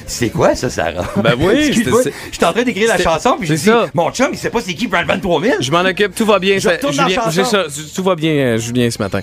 c'est 0.10 0.30
quoi 0.30 0.56
ça, 0.56 0.70
Sarah? 0.70 1.08
Ben 1.24 1.34
oui, 1.40 1.72
je 1.74 1.82
suis 1.82 2.46
en 2.46 2.52
train 2.52 2.64
d'écrire 2.64 2.90
la 2.90 2.98
chanson, 2.98 3.36
puis 3.40 3.48
je 3.48 3.54
dis, 3.54 3.60
ça. 3.60 3.86
mon 3.94 4.12
chum, 4.12 4.28
il 4.34 4.38
sait 4.38 4.50
pas 4.50 4.60
c'est 4.62 4.74
qui 4.74 4.88
Brand 4.88 5.06
Van 5.06 5.20
3000? 5.20 5.56
Je 5.62 5.72
m'en 5.72 5.82
occupe, 5.82 6.14
tout 6.16 6.26
va 6.26 6.40
bien. 6.40 6.56
Je 6.56 6.60
ça- 6.62 6.72
la 6.82 6.92
Julien, 6.92 7.46
ça, 7.46 7.66
tout 7.96 8.04
va 8.04 8.16
bien, 8.16 8.32
euh, 8.32 8.58
Julien, 8.58 8.90
ce 8.92 9.00
matin. 9.02 9.22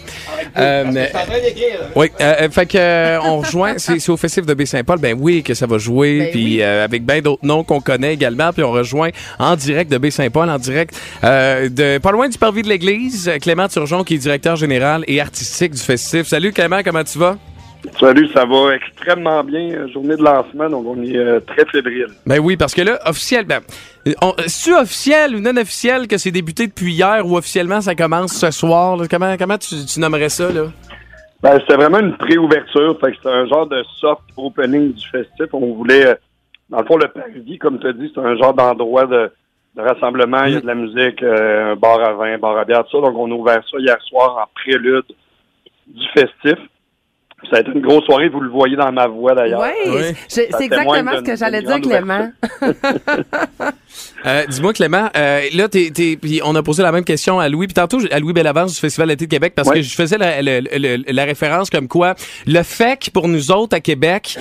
Euh, 0.57 0.85
mais- 0.93 1.05
Je 1.05 1.09
suis 1.09 1.17
en 1.17 1.27
train 1.31 1.41
d'écrire, 1.41 1.81
oui, 1.95 2.07
euh, 2.21 2.35
euh, 2.43 2.51
fait 2.51 2.67
que 2.67 2.79
euh, 2.79 3.21
on 3.23 3.41
rejoint, 3.41 3.75
c'est 3.79 4.09
au 4.09 4.17
festif 4.17 4.47
de 4.47 4.55
Baie-Saint-Paul, 4.55 4.99
ben 4.99 5.17
oui 5.21 5.43
que 5.43 5.55
ça 5.55 5.67
va 5.67 5.79
jouer, 5.79 6.19
Ben 6.21 6.31
puis 6.31 6.45
oui. 6.57 6.63
euh, 6.63 6.85
avec 6.85 7.05
bien 7.05 7.21
d'autres 7.21 7.45
noms 7.45 7.65
qu'on 7.65 7.81
connaît 7.81 8.15
également, 8.15 8.53
puis 8.53 8.63
on 8.63 8.73
rejoint 8.73 9.11
en 9.39 9.57
direct 9.57 9.91
de 9.91 9.99
Baie-Saint-Paul, 9.99 10.49
en 10.49 10.59
direct 10.59 10.99
euh, 11.25 11.69
de 11.69 11.99
pas 11.99 12.13
loin 12.13 12.29
du 12.29 12.39
parvis 12.39 12.63
de 12.63 12.69
l'église, 12.69 13.29
euh, 13.29 13.39
Clément 13.39 13.69
Turgeon 13.69 14.05
qui 14.05 14.15
est 14.15 14.19
directeur 14.19 14.57
général 14.57 15.05
et 15.09 15.21
artistique 15.21 15.73
du 15.73 15.81
festif. 15.83 16.27
Salut 16.29 16.53
Clément, 16.53 16.81
comment 16.85 17.05
tu 17.05 17.19
vas? 17.19 17.37
Salut, 17.99 18.29
ça 18.35 18.45
va 18.45 18.75
extrêmement 18.75 19.43
bien. 19.45 19.87
Journée 19.89 20.17
de 20.17 20.23
lancement, 20.23 20.69
donc 20.69 20.87
on 20.87 21.03
est 21.03 21.17
euh, 21.17 21.41
très 21.41 21.65
fébrile. 21.67 22.09
Ben 22.27 22.39
oui, 22.41 22.57
parce 22.57 22.75
que 22.75 22.83
là, 22.83 22.99
officiellement, 23.07 23.59
c'est-tu 24.05 24.75
officiel 24.75 25.37
ou 25.37 25.41
non 25.41 25.57
officiel 25.57 26.07
que 26.09 26.19
c'est 26.19 26.31
débuté 26.31 26.67
depuis 26.67 26.93
hier 26.93 27.27
ou 27.27 27.37
officiellement 27.37 27.81
ça 27.81 27.95
commence 27.95 28.33
ce 28.33 28.51
soir? 28.51 28.97
là? 28.97 29.07
Comment, 29.09 29.37
comment 29.39 29.59
tu, 29.59 29.77
tu 29.87 30.01
nommerais 30.01 30.29
ça, 30.29 30.53
là? 30.53 30.67
Ben, 31.43 31.59
c'était 31.61 31.77
vraiment 31.77 32.01
une 32.01 32.17
pré-ouverture, 32.17 32.99
fait 33.01 33.13
que 33.13 33.17
c'était 33.19 33.29
un 33.29 33.47
genre 33.47 33.67
de 33.67 33.83
soft 34.01 34.23
opening 34.37 34.93
du 34.93 35.09
festif. 35.09 35.47
On 35.53 35.75
voulait, 35.75 36.07
euh, 36.07 36.15
dans 36.71 36.81
le 36.81 36.87
fond, 36.87 36.97
le 36.97 37.09
parvis, 37.09 37.59
comme 37.59 37.79
tu 37.79 37.87
as 37.87 37.93
dit, 37.93 38.11
c'est 38.15 38.21
un 38.21 38.37
genre 38.37 38.55
d'endroit 38.55 39.07
de, 39.07 39.31
de 39.77 39.83
rassemblement. 39.83 40.45
Il 40.45 40.55
y 40.55 40.57
a 40.57 40.61
de 40.61 40.67
la 40.67 40.75
musique, 40.75 41.23
euh, 41.23 41.73
un 41.73 41.77
bar 41.77 42.01
à 42.01 42.15
vin, 42.15 42.35
un 42.35 42.39
bar 42.39 42.57
à 42.57 42.65
bière, 42.65 42.85
tout 42.85 43.01
ça. 43.01 43.07
Donc, 43.07 43.17
on 43.17 43.31
a 43.31 43.35
ouvert 43.35 43.63
ça 43.71 43.79
hier 43.79 43.97
soir 44.09 44.39
en 44.39 44.51
prélude 44.55 45.05
du 45.87 46.07
festif. 46.15 46.59
Ça 47.51 47.59
a 47.59 47.61
été 47.61 47.71
une 47.71 47.83
grosse 47.83 48.05
soirée, 48.07 48.29
vous 48.31 48.41
le 48.41 48.49
voyez 48.51 48.77
dans 48.77 48.91
ma 48.91 49.07
voix 49.07 49.35
d'ailleurs. 49.35 49.61
Oui, 49.63 49.91
Oui. 49.95 50.03
c'est 50.27 50.49
exactement 50.59 51.13
ce 51.19 51.23
que 51.23 51.37
j'allais 51.37 51.63
dire, 51.63 51.81
Clément. 51.81 52.31
Euh, 54.27 54.45
Dis-moi, 54.49 54.73
Clément, 54.73 55.09
euh, 55.17 55.43
là, 55.55 55.69
t'es, 55.69 55.91
t'es- 55.95 56.19
puis 56.21 56.41
on 56.45 56.55
a 56.57 56.63
posé 56.63 56.83
la 56.83 56.91
même 56.93 57.05
question 57.05 57.39
à 57.39 57.49
Louis, 57.49 57.67
puis 57.67 57.75
tantôt, 57.75 57.99
à 58.11 58.19
Louis 58.19 58.33
Bellavance 58.33 58.75
du 58.75 58.81
Festival 58.81 59.09
d'été 59.09 59.27
de 59.27 59.31
Québec, 59.31 59.53
parce 59.55 59.69
Ouais. 59.69 59.77
que 59.77 59.83
je 59.83 59.95
faisais 59.95 60.19
la, 60.19 60.43
la- 60.43 60.61
la- 60.61 60.97
la 61.07 61.25
référence 61.25 61.71
comme 61.71 61.87
quoi 61.89 62.15
le 62.47 62.63
que 62.63 63.11
pour 63.13 63.29
nous 63.29 63.51
autres 63.53 63.77
à 63.77 63.81
Québec, 63.81 64.39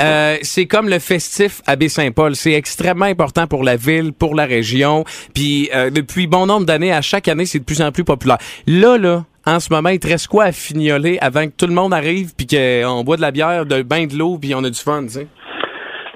Euh, 0.00 0.36
c'est 0.42 0.66
comme 0.66 0.88
le 0.88 1.00
festif 1.00 1.60
à 1.66 1.74
Baie-Saint-Paul. 1.74 2.36
C'est 2.36 2.52
extrêmement 2.52 3.06
important 3.06 3.48
pour 3.48 3.64
la 3.64 3.74
ville, 3.74 4.12
pour 4.12 4.36
la 4.36 4.44
région. 4.46 5.04
Puis 5.34 5.70
euh, 5.74 5.90
depuis 5.90 6.28
bon 6.28 6.46
nombre 6.46 6.66
d'années, 6.66 6.92
à 6.92 7.02
chaque 7.02 7.26
année, 7.26 7.46
c'est 7.46 7.58
de 7.58 7.64
plus 7.64 7.82
en 7.82 7.90
plus 7.90 8.04
populaire. 8.04 8.38
Là, 8.68 8.96
là, 8.96 9.24
en 9.48 9.60
ce 9.60 9.72
moment, 9.72 9.88
il 9.88 9.98
te 9.98 10.08
reste 10.08 10.28
quoi 10.28 10.44
à 10.44 10.52
fignoler 10.52 11.18
avant 11.20 11.46
que 11.46 11.56
tout 11.56 11.66
le 11.66 11.74
monde 11.74 11.94
arrive 11.94 12.34
puis 12.36 12.46
qu'on 12.46 13.02
boit 13.02 13.16
de 13.16 13.22
la 13.22 13.30
bière, 13.30 13.64
de 13.64 13.82
bain 13.82 14.06
de 14.06 14.16
l'eau 14.16 14.38
puis 14.38 14.54
on 14.54 14.62
a 14.62 14.70
du 14.70 14.78
fun, 14.78 15.02
tu 15.02 15.08
sais? 15.10 15.26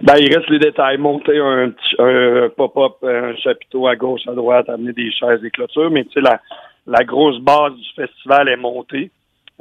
Ben, 0.03 0.17
il 0.19 0.35
reste 0.37 0.51
les 0.51 0.59
détails. 0.59 0.99
Monter 0.99 1.39
un, 1.39 1.73
un 2.01 2.49
pop-up, 2.57 2.95
un 3.05 3.37
chapiteau 3.37 3.87
à 3.87 3.95
gauche, 3.95 4.27
à 4.27 4.33
droite, 4.33 4.69
amener 4.69 4.93
des 4.93 5.11
chaises, 5.13 5.41
des 5.41 5.51
clôtures. 5.51 5.91
Mais 5.91 6.05
tu 6.05 6.15
sais, 6.15 6.21
la, 6.21 6.41
la 6.87 7.05
grosse 7.05 7.41
base 7.41 7.73
du 7.75 7.89
festival 7.95 8.49
est 8.49 8.57
montée. 8.57 9.11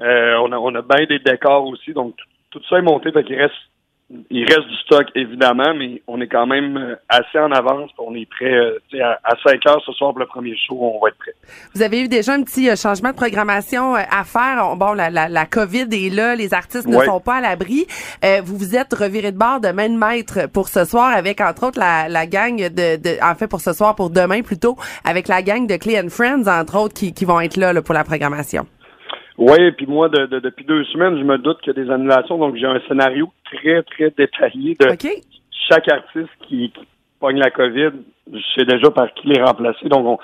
Euh, 0.02 0.36
on 0.42 0.52
a, 0.52 0.58
on 0.58 0.74
a 0.74 0.82
bien 0.82 1.06
des 1.06 1.20
décors 1.20 1.68
aussi. 1.68 1.94
Donc, 1.94 2.16
tout, 2.18 2.60
tout 2.60 2.66
ça 2.68 2.80
est 2.80 2.82
monté. 2.82 3.12
Fait 3.12 3.24
qu'il 3.24 3.40
reste, 3.40 3.54
il 4.30 4.44
reste 4.46 4.68
du 4.68 4.76
stock, 4.78 5.08
évidemment, 5.16 5.74
mais 5.78 6.02
on 6.08 6.20
est 6.22 6.28
quand 6.28 6.46
même 6.46 6.78
euh, 6.78 6.96
assez 7.10 7.40
en 7.40 7.52
avance. 7.52 7.90
On 7.98 8.14
est 8.16 8.28
prêt, 8.30 8.52
euh, 8.54 8.78
à, 9.02 9.20
à 9.24 9.36
5 9.46 9.66
heures 9.68 9.82
ce 9.86 9.92
soir 9.94 10.12
pour 10.12 10.20
le 10.20 10.26
premier 10.26 10.56
show, 10.58 10.78
on 10.80 11.00
va 11.02 11.10
être 11.10 11.18
prêt. 11.18 11.34
Vous 11.76 11.82
avez 11.82 12.02
eu 12.02 12.08
déjà 12.08 12.34
un 12.34 12.44
petit 12.44 12.70
euh, 12.70 12.76
changement 12.76 13.10
de 13.12 13.16
programmation 13.16 13.96
à 13.96 14.24
faire. 14.24 14.68
On- 14.70 14.76
Bon, 14.76 14.94
la, 14.94 15.10
la, 15.10 15.30
la 15.30 15.46
COVID 15.46 15.88
est 15.92 16.10
là, 16.14 16.36
les 16.36 16.54
artistes 16.54 16.88
ne 16.88 16.98
Ouais. 16.98 17.06
sont 17.06 17.20
pas 17.20 17.36
à 17.36 17.42
l'abri. 17.42 17.86
Euh, 18.26 18.42
vous 18.44 18.58
vous 18.58 18.76
êtes 18.76 18.94
reviré 18.94 19.32
de 19.32 19.38
bord 19.38 19.60
de 19.62 19.70
main 19.70 19.90
de 19.90 19.96
maître 19.98 20.48
pour 20.52 20.68
ce 20.70 20.86
soir 20.86 21.14
avec, 21.16 21.40
entre 21.40 21.68
autres, 21.68 21.80
la, 21.80 22.10
la 22.10 22.26
gang 22.26 22.58
de, 22.58 22.68
de... 22.98 23.24
En 23.24 23.36
fait, 23.36 23.48
pour 23.48 23.62
ce 23.62 23.74
soir, 23.74 23.96
pour 23.96 24.10
demain 24.10 24.42
plutôt, 24.42 24.76
avec 25.06 25.28
la 25.28 25.42
gang 25.42 25.68
de 25.68 25.76
Clay 25.78 26.00
and 26.02 26.10
Friends, 26.10 26.48
entre 26.48 26.78
autres, 26.80 26.94
qui, 26.96 27.14
qui 27.14 27.26
vont 27.26 27.40
être 27.40 27.58
là, 27.58 27.74
là, 27.74 27.82
pour 27.82 27.94
la 27.94 28.04
programmation. 28.04 28.66
Oui, 29.42 29.72
puis 29.72 29.88
moi, 29.88 30.08
de, 30.08 30.28
de- 30.28 30.40
depuis 30.40 30.66
deux 30.66 30.84
semaines, 30.86 31.18
je 31.18 31.24
me 31.24 31.38
doute 31.38 31.60
qu'il 31.62 31.74
y 31.76 31.80
a 31.80 31.84
des 31.84 31.90
annulations. 31.92 32.38
Donc, 32.38 32.56
j'ai 32.58 32.68
un 32.68 32.80
scénario 32.88 33.32
très, 33.46 33.82
très 33.84 34.12
détaillé 34.12 34.76
de 34.80 34.86
chaque 35.68 35.92
artiste 35.92 36.30
qui, 36.48 36.70
qui 36.72 36.88
pogne 37.20 37.40
la 37.40 37.50
COVID. 37.50 37.90
Je 38.32 38.40
sais 38.56 38.66
déjà 38.66 38.92
par 38.92 39.12
qui 39.16 39.28
les 39.30 39.42
remplacer. 39.42 39.90
Donc, 39.90 40.06
on, 40.06 40.18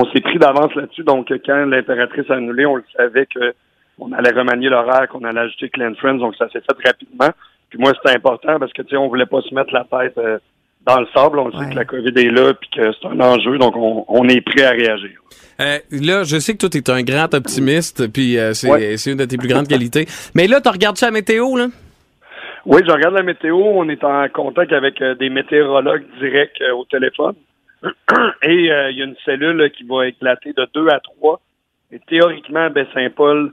on 0.00 0.04
s'est 0.12 0.20
pris 0.20 0.38
d'avance 0.38 0.74
là-dessus. 0.76 1.02
Donc, 1.02 1.32
quand 1.44 1.64
l'impératrice 1.66 2.30
a 2.30 2.34
annulé, 2.34 2.64
on 2.66 2.76
le 2.76 2.84
savait 2.96 3.26
que 3.26 3.52
on 3.98 4.12
allait 4.12 4.30
remanier 4.30 4.68
l'horaire, 4.68 5.08
qu'on 5.08 5.24
allait 5.24 5.40
ajouter 5.40 5.68
Clan 5.68 5.92
Friends. 5.96 6.18
Donc, 6.18 6.36
ça 6.36 6.48
s'est 6.50 6.60
fait 6.60 6.86
rapidement. 6.88 7.30
Puis 7.68 7.78
moi, 7.80 7.92
c'était 7.96 8.16
important 8.16 8.58
parce 8.60 8.72
que, 8.72 8.82
tu 8.82 8.90
sais, 8.90 8.96
on 8.96 9.08
voulait 9.08 9.26
pas 9.26 9.40
se 9.42 9.52
mettre 9.54 9.72
la 9.74 9.84
tête 9.84 10.16
euh, 10.18 10.38
dans 10.86 11.00
le 11.00 11.06
sable. 11.14 11.38
On 11.38 11.46
Ouais. 11.50 11.64
sait 11.64 11.70
que 11.70 11.76
la 11.76 11.84
COVID 11.84 12.12
est 12.16 12.30
là 12.30 12.54
puis 12.54 12.68
que 12.70 12.92
c'est 12.92 13.08
un 13.08 13.20
enjeu. 13.20 13.58
Donc, 13.58 13.76
on, 13.76 14.04
on 14.08 14.28
est 14.28 14.40
prêt 14.40 14.64
à 14.64 14.70
réagir. 14.70 15.10
Euh, 15.60 15.78
là, 15.90 16.24
je 16.24 16.38
sais 16.38 16.54
que 16.54 16.58
toi, 16.58 16.68
t'es 16.70 16.90
un 16.90 17.02
grand 17.02 17.32
optimiste, 17.34 18.10
puis 18.12 18.38
euh, 18.38 18.52
c'est 18.54 18.70
Ouais. 18.70 18.96
c'est 18.96 19.12
une 19.12 19.18
de 19.18 19.24
tes 19.26 19.36
plus 19.36 19.48
grandes 19.48 19.68
qualités. 19.68 20.06
Mais 20.34 20.46
là, 20.46 20.60
tu 20.60 20.68
regardes 20.68 20.96
ça 20.96 21.06
la 21.06 21.12
météo, 21.12 21.56
là? 21.56 21.66
Oui, 22.64 22.80
je 22.86 22.92
regarde 22.92 23.14
la 23.14 23.22
météo. 23.22 23.56
On 23.56 23.88
est 23.88 24.02
en 24.04 24.28
contact 24.28 24.72
avec 24.72 25.00
euh, 25.02 25.14
des 25.16 25.28
météorologues 25.30 26.04
directs 26.20 26.60
euh, 26.62 26.74
au 26.74 26.84
téléphone. 26.84 27.34
Et 28.42 28.70
euh, 28.70 28.90
il 28.90 28.98
y 28.98 29.02
a 29.02 29.04
une 29.04 29.16
cellule 29.24 29.70
qui 29.76 29.84
va 29.84 30.06
éclater 30.06 30.52
de 30.52 30.66
2 30.72 30.88
à 30.88 31.00
3. 31.00 31.40
Et 31.90 31.98
théoriquement, 32.08 32.60
à 32.66 32.68
Baie-Saint-Paul, 32.68 33.50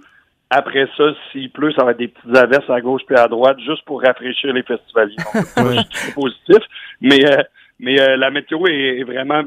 après 0.51 0.87
ça, 0.95 1.03
s'il 1.31 1.49
pleut, 1.51 1.71
ça 1.73 1.83
va 1.83 1.91
être 1.91 1.97
des 1.97 2.07
petites 2.07 2.35
averses 2.37 2.69
à 2.69 2.79
gauche 2.81 3.01
puis 3.07 3.17
à 3.17 3.27
droite, 3.27 3.57
juste 3.65 3.83
pour 3.85 4.01
rafraîchir 4.01 4.53
les 4.53 4.63
festivaliers. 4.63 5.15
Donc, 5.17 5.43
c'est 5.91 6.13
positif. 6.13 6.57
Mais, 7.01 7.23
euh, 7.25 7.41
mais 7.79 7.99
euh, 7.99 8.17
la 8.17 8.29
météo 8.31 8.65
est, 8.67 8.99
est 8.99 9.03
vraiment 9.03 9.43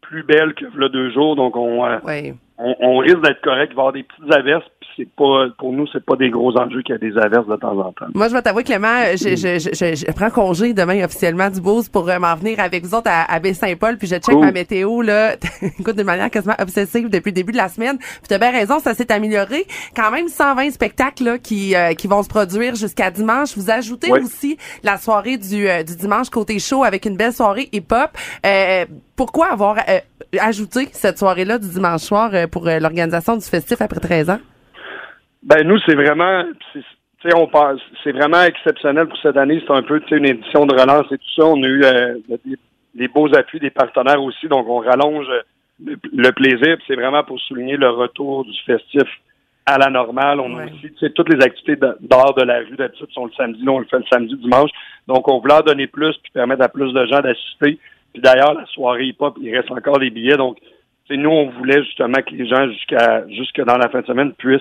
plus 0.00 0.22
belle 0.22 0.54
que 0.54 0.64
le 0.74 0.88
deux 0.88 1.10
jours. 1.10 1.36
Donc, 1.36 1.56
on, 1.56 1.84
euh, 1.84 1.98
Oui. 2.04 2.32
on, 2.58 2.74
on 2.80 2.98
risque 2.98 3.22
d'être 3.22 3.40
correct. 3.40 3.70
Il 3.72 3.76
va 3.76 3.82
y 3.82 3.86
avoir 3.86 3.92
des 3.92 4.02
petites 4.04 4.32
averses. 4.32 4.64
C'est 4.96 5.08
pas, 5.08 5.46
pour 5.58 5.72
nous, 5.72 5.86
c'est 5.92 6.04
pas 6.04 6.16
des 6.16 6.30
gros 6.30 6.56
enjeux 6.56 6.82
qu'il 6.82 6.94
y 6.94 6.96
a 6.96 6.98
des 6.98 7.16
averses 7.18 7.46
de 7.46 7.56
temps 7.56 7.78
en 7.78 7.92
temps. 7.92 8.06
Moi, 8.14 8.28
je 8.28 8.34
vais 8.34 8.42
t'avouer, 8.42 8.64
Clément, 8.64 9.02
je, 9.12 9.36
je, 9.36 9.58
je, 9.58 9.94
je, 9.94 10.12
prends 10.12 10.30
congé 10.30 10.74
demain 10.74 11.04
officiellement 11.04 11.50
du 11.50 11.60
Beauce 11.60 11.88
pour 11.88 12.08
euh, 12.08 12.18
m'en 12.18 12.34
venir 12.36 12.60
avec 12.60 12.84
vous 12.84 12.94
autres 12.94 13.10
à, 13.10 13.32
à 13.32 13.38
Baie-Saint-Paul, 13.40 13.96
puis 13.98 14.06
je 14.06 14.16
check 14.16 14.34
Cool. 14.34 14.44
ma 14.44 14.52
météo, 14.52 15.02
là, 15.02 15.34
écoute, 15.78 15.96
d'une 15.96 16.06
manière 16.06 16.30
quasiment 16.30 16.54
obsessive 16.58 17.08
depuis 17.08 17.30
le 17.30 17.34
début 17.34 17.52
de 17.52 17.56
la 17.56 17.68
semaine. 17.68 17.98
Puis 17.98 18.28
t'as 18.28 18.38
bien 18.38 18.50
raison, 18.50 18.78
ça 18.78 18.94
s'est 18.94 19.10
amélioré. 19.12 19.66
Quand 19.96 20.10
même 20.10 20.28
120 20.28 20.70
spectacles 20.70 21.24
là, 21.24 21.38
qui, 21.38 21.74
euh, 21.74 21.94
qui 21.94 22.06
vont 22.06 22.22
se 22.22 22.28
produire 22.28 22.74
jusqu'à 22.74 23.10
dimanche. 23.10 23.56
Vous 23.56 23.70
ajoutez 23.70 24.10
aussi 24.12 24.56
la 24.82 24.98
soirée 24.98 25.36
du, 25.36 25.68
euh, 25.68 25.82
du 25.82 25.96
dimanche 25.96 26.30
côté 26.30 26.58
show 26.58 26.84
avec 26.84 27.06
une 27.06 27.16
belle 27.16 27.32
soirée 27.32 27.68
hip-hop. 27.72 28.10
Euh, 28.46 28.86
pourquoi 29.16 29.52
avoir 29.52 29.76
euh, 29.88 30.00
ajouté 30.40 30.88
cette 30.92 31.18
soirée-là 31.18 31.58
du 31.58 31.68
dimanche 31.68 32.02
soir 32.02 32.30
euh, 32.32 32.46
pour 32.46 32.64
l'organisation 32.64 33.36
du 33.36 33.44
festif 33.44 33.80
après 33.80 34.00
13 34.00 34.30
ans? 34.30 34.38
Ben 35.42 35.66
nous, 35.66 35.78
c'est 35.86 35.94
vraiment, 35.94 36.44
c'est- 36.72 36.80
tu 37.20 37.28
sais, 37.28 37.36
on 37.36 37.46
pense, 37.46 37.80
c'est 38.04 38.12
vraiment 38.12 38.42
exceptionnel 38.42 39.06
pour 39.08 39.18
cette 39.18 39.36
année. 39.36 39.62
C'est 39.66 39.72
un 39.72 39.82
peu, 39.82 40.00
tu 40.00 40.08
sais, 40.08 40.16
une 40.16 40.26
édition 40.26 40.66
de 40.66 40.74
relance 40.74 41.06
et 41.12 41.18
tout 41.18 41.30
ça. 41.36 41.46
On 41.46 41.62
a 41.62 41.66
eu 41.66 41.82
euh, 41.84 42.14
des, 42.44 42.56
des 42.94 43.08
beaux 43.08 43.32
appuis 43.36 43.60
des 43.60 43.70
partenaires 43.70 44.22
aussi, 44.22 44.46
donc 44.48 44.68
on 44.68 44.78
rallonge 44.78 45.26
euh, 45.28 45.40
le, 45.84 45.96
le 46.12 46.32
plaisir. 46.32 46.76
C'est 46.86 46.94
vraiment 46.94 47.24
pour 47.24 47.40
souligner 47.40 47.76
le 47.76 47.88
retour 47.90 48.44
du 48.44 48.56
festif 48.66 49.08
à 49.66 49.78
la 49.78 49.88
normale. 49.90 50.40
On 50.40 50.54
Ouais. 50.56 50.62
a 50.64 50.66
aussi, 50.66 50.92
tu 50.92 50.98
sais, 50.98 51.10
toutes 51.10 51.32
les 51.32 51.44
activités 51.44 51.76
dehors 52.00 52.34
de 52.34 52.42
la 52.42 52.58
rue 52.58 52.76
d'habitude 52.76 53.10
sont 53.12 53.26
le 53.26 53.32
samedi. 53.32 53.64
Là, 53.64 53.72
on 53.72 53.78
le 53.78 53.86
fait 53.86 53.98
le 53.98 54.04
samedi, 54.12 54.36
dimanche. 54.36 54.70
Donc, 55.08 55.28
on 55.30 55.38
voulait 55.38 55.54
en 55.54 55.60
donner 55.60 55.86
plus 55.86 56.16
puis 56.22 56.32
permettre 56.32 56.62
à 56.62 56.68
plus 56.68 56.92
de 56.92 57.06
gens 57.06 57.20
d'assister. 57.20 57.78
Puis 58.12 58.22
d'ailleurs, 58.22 58.54
la 58.54 58.66
soirée 58.66 59.06
hip-hop, 59.06 59.36
il 59.40 59.56
reste 59.56 59.70
encore 59.70 59.98
des 59.98 60.10
billets. 60.10 60.36
Donc, 60.36 60.58
nous, 61.10 61.30
on 61.30 61.50
voulait 61.50 61.82
justement 61.84 62.20
que 62.26 62.34
les 62.34 62.46
gens, 62.48 62.66
jusqu'à 62.70 63.28
jusque 63.28 63.60
dans 63.64 63.76
la 63.76 63.88
fin 63.90 64.00
de 64.00 64.06
semaine, 64.06 64.32
puissent 64.32 64.60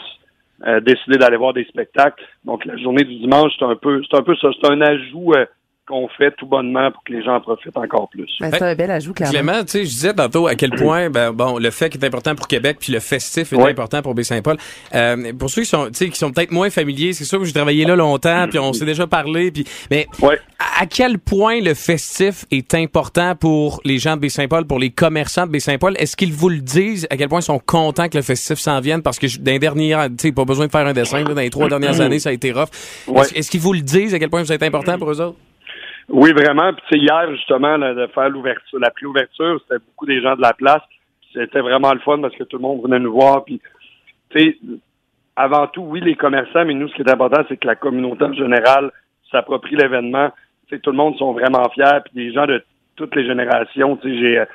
décider 0.82 1.18
d'aller 1.18 1.38
voir 1.38 1.54
des 1.54 1.66
spectacles. 1.66 2.24
Donc 2.46 2.66
la 2.66 2.78
journée 2.78 3.04
du 3.04 3.16
dimanche, 3.16 3.52
c'est 3.58 3.66
un 3.66 3.76
peu, 3.76 4.02
c'est 4.10 4.18
un 4.18 4.24
peu 4.24 4.36
ça, 4.36 4.50
c'est 4.60 4.72
un 4.72 4.82
ajout 4.82 5.34
euh, 5.34 5.46
qu'on 5.88 6.08
fait 6.18 6.32
tout 6.38 6.46
bonnement 6.46 6.92
pour 6.92 7.04
que 7.04 7.12
les 7.12 7.24
gens 7.24 7.36
en 7.36 7.42
profitent 7.42 7.76
encore 7.76 8.08
plus. 8.10 8.30
Ben, 8.40 8.52
c'est 8.52 8.62
un 8.62 8.76
bel 8.76 8.92
ajout, 8.92 9.14
clairement. 9.14 9.34
Clément, 9.34 9.62
tu 9.64 9.68
sais, 9.72 9.80
je 9.86 9.90
disais 9.90 10.14
tantôt 10.14 10.48
à 10.48 10.56
quel 10.56 10.72
point, 10.72 11.10
ben, 11.10 11.32
bon, 11.32 11.58
le 11.58 11.70
fait 11.72 11.94
est 11.96 12.04
important 12.04 12.36
pour 12.36 12.48
Québec, 12.48 12.78
puis 12.80 12.94
le 12.94 13.00
festif 13.00 13.52
est 13.52 13.56
Ouais. 13.56 13.72
important 13.72 14.02
pour 14.02 14.14
Baie-Saint-Paul. 14.14 14.58
Euh, 14.94 15.34
pour 15.34 15.50
ceux 15.50 15.64
qui 15.64 15.68
sont, 15.68 15.88
tu 15.88 15.94
sais, 15.96 16.10
qui 16.10 16.18
sont 16.18 16.32
peut-être 16.32 16.52
moins 16.52 16.70
familiers, 16.70 17.14
c'est 17.14 17.26
sûr 17.26 17.40
que 17.40 17.46
j'ai 17.46 17.54
travaillé 17.54 17.86
là 17.86 17.96
longtemps, 17.96 18.46
puis 18.50 18.60
on 18.60 18.74
s'est 18.74 18.86
déjà 18.86 19.08
parlé, 19.08 19.52
puis, 19.52 19.66
mais 19.90 20.08
Ouais. 20.22 20.40
à 20.60 20.82
à 20.82 20.86
quel 20.88 21.20
point 21.20 21.60
le 21.62 21.76
festif 21.76 22.46
est 22.50 22.74
important 22.74 23.36
pour 23.36 23.82
les 23.86 24.00
gens 24.00 24.16
de 24.16 24.22
Baie-Saint-Paul, 24.22 24.66
pour 24.66 24.80
les 24.80 24.90
commerçants 24.90 25.46
de 25.46 25.52
Baie-Saint-Paul? 25.52 25.96
Est-ce 26.00 26.16
qu'ils 26.16 26.34
vous 26.34 26.50
le 26.50 26.58
disent? 26.60 27.06
À 27.12 27.18
quel 27.18 27.28
point 27.30 27.40
ils 27.40 27.44
sont 27.44 27.60
contents 27.60 28.10
que 28.10 28.18
le 28.18 28.24
festif 28.24 28.58
s'en 28.58 28.80
vienne? 28.80 29.04
Parce 29.04 29.20
que 29.20 29.28
les 29.46 29.60
dernières, 29.60 30.08
tu 30.10 30.16
sais, 30.20 30.32
pas 30.32 30.44
besoin 30.46 30.66
de 30.68 30.72
faire 30.72 30.88
un 30.88 30.94
dessin, 30.94 31.20
là, 31.24 31.34
dans 31.36 31.42
les 31.42 31.50
trois 31.52 31.68
dernières 31.70 32.00
années, 32.02 32.18
ça 32.20 32.30
a 32.30 32.32
été 32.32 32.52
rough. 32.52 32.70
Ouais. 33.08 33.22
Est-ce, 33.22 33.36
est-ce 33.36 33.52
qu'ils 33.52 33.60
vous 33.60 33.74
le 33.74 33.82
disent 33.82 34.14
à 34.16 34.20
quel 34.20 34.30
point 34.30 34.42
vous 34.42 34.52
êtes 34.52 34.64
important 34.64 34.98
pour 34.98 35.12
eux 35.12 35.22
autres? 35.22 35.38
Oui, 36.12 36.34
vraiment. 36.34 36.74
Puis 36.74 37.00
hier, 37.00 37.32
justement, 37.32 37.78
là, 37.78 37.94
de 37.94 38.08
faire 38.08 38.30
l'ouverture, 38.30 38.80
la 38.80 38.92
préouverture, 38.92 39.60
c'était 39.62 39.84
beaucoup 39.84 40.06
des 40.06 40.22
gens 40.22 40.36
de 40.36 40.42
la 40.42 40.54
place. 40.54 40.82
C'était 41.34 41.62
vraiment 41.62 41.94
le 41.94 42.00
fun 42.00 42.20
parce 42.22 42.36
que 42.36 42.44
tout 42.44 42.58
le 42.58 42.64
monde 42.64 42.84
venait 42.84 43.00
nous 43.00 43.14
voir. 43.14 43.46
Puis, 43.46 43.62
avant 45.36 45.68
tout, 45.68 45.84
oui, 45.84 46.02
les 46.02 46.16
commerçants, 46.16 46.66
mais 46.66 46.74
nous, 46.74 46.90
ce 46.90 46.96
qui 46.96 47.02
est 47.02 47.10
important, 47.10 47.44
c'est 47.48 47.58
que 47.58 47.68
la 47.68 47.76
communauté 47.76 48.26
en 48.26 48.34
général 48.34 48.92
s'approprie 49.32 49.76
l'événement. 49.76 50.32
Tout 50.70 50.92
le 50.92 50.98
monde 50.98 51.18
sont 51.18 51.34
vraiment 51.34 51.68
fiers. 51.70 52.00
Puis 52.06 52.26
des 52.26 52.34
gens 52.34 52.46
de 52.46 52.64
toutes 52.96 53.16
les 53.16 53.26
générations. 53.26 53.98
J'ai 54.04 54.40
euh, 54.40 54.46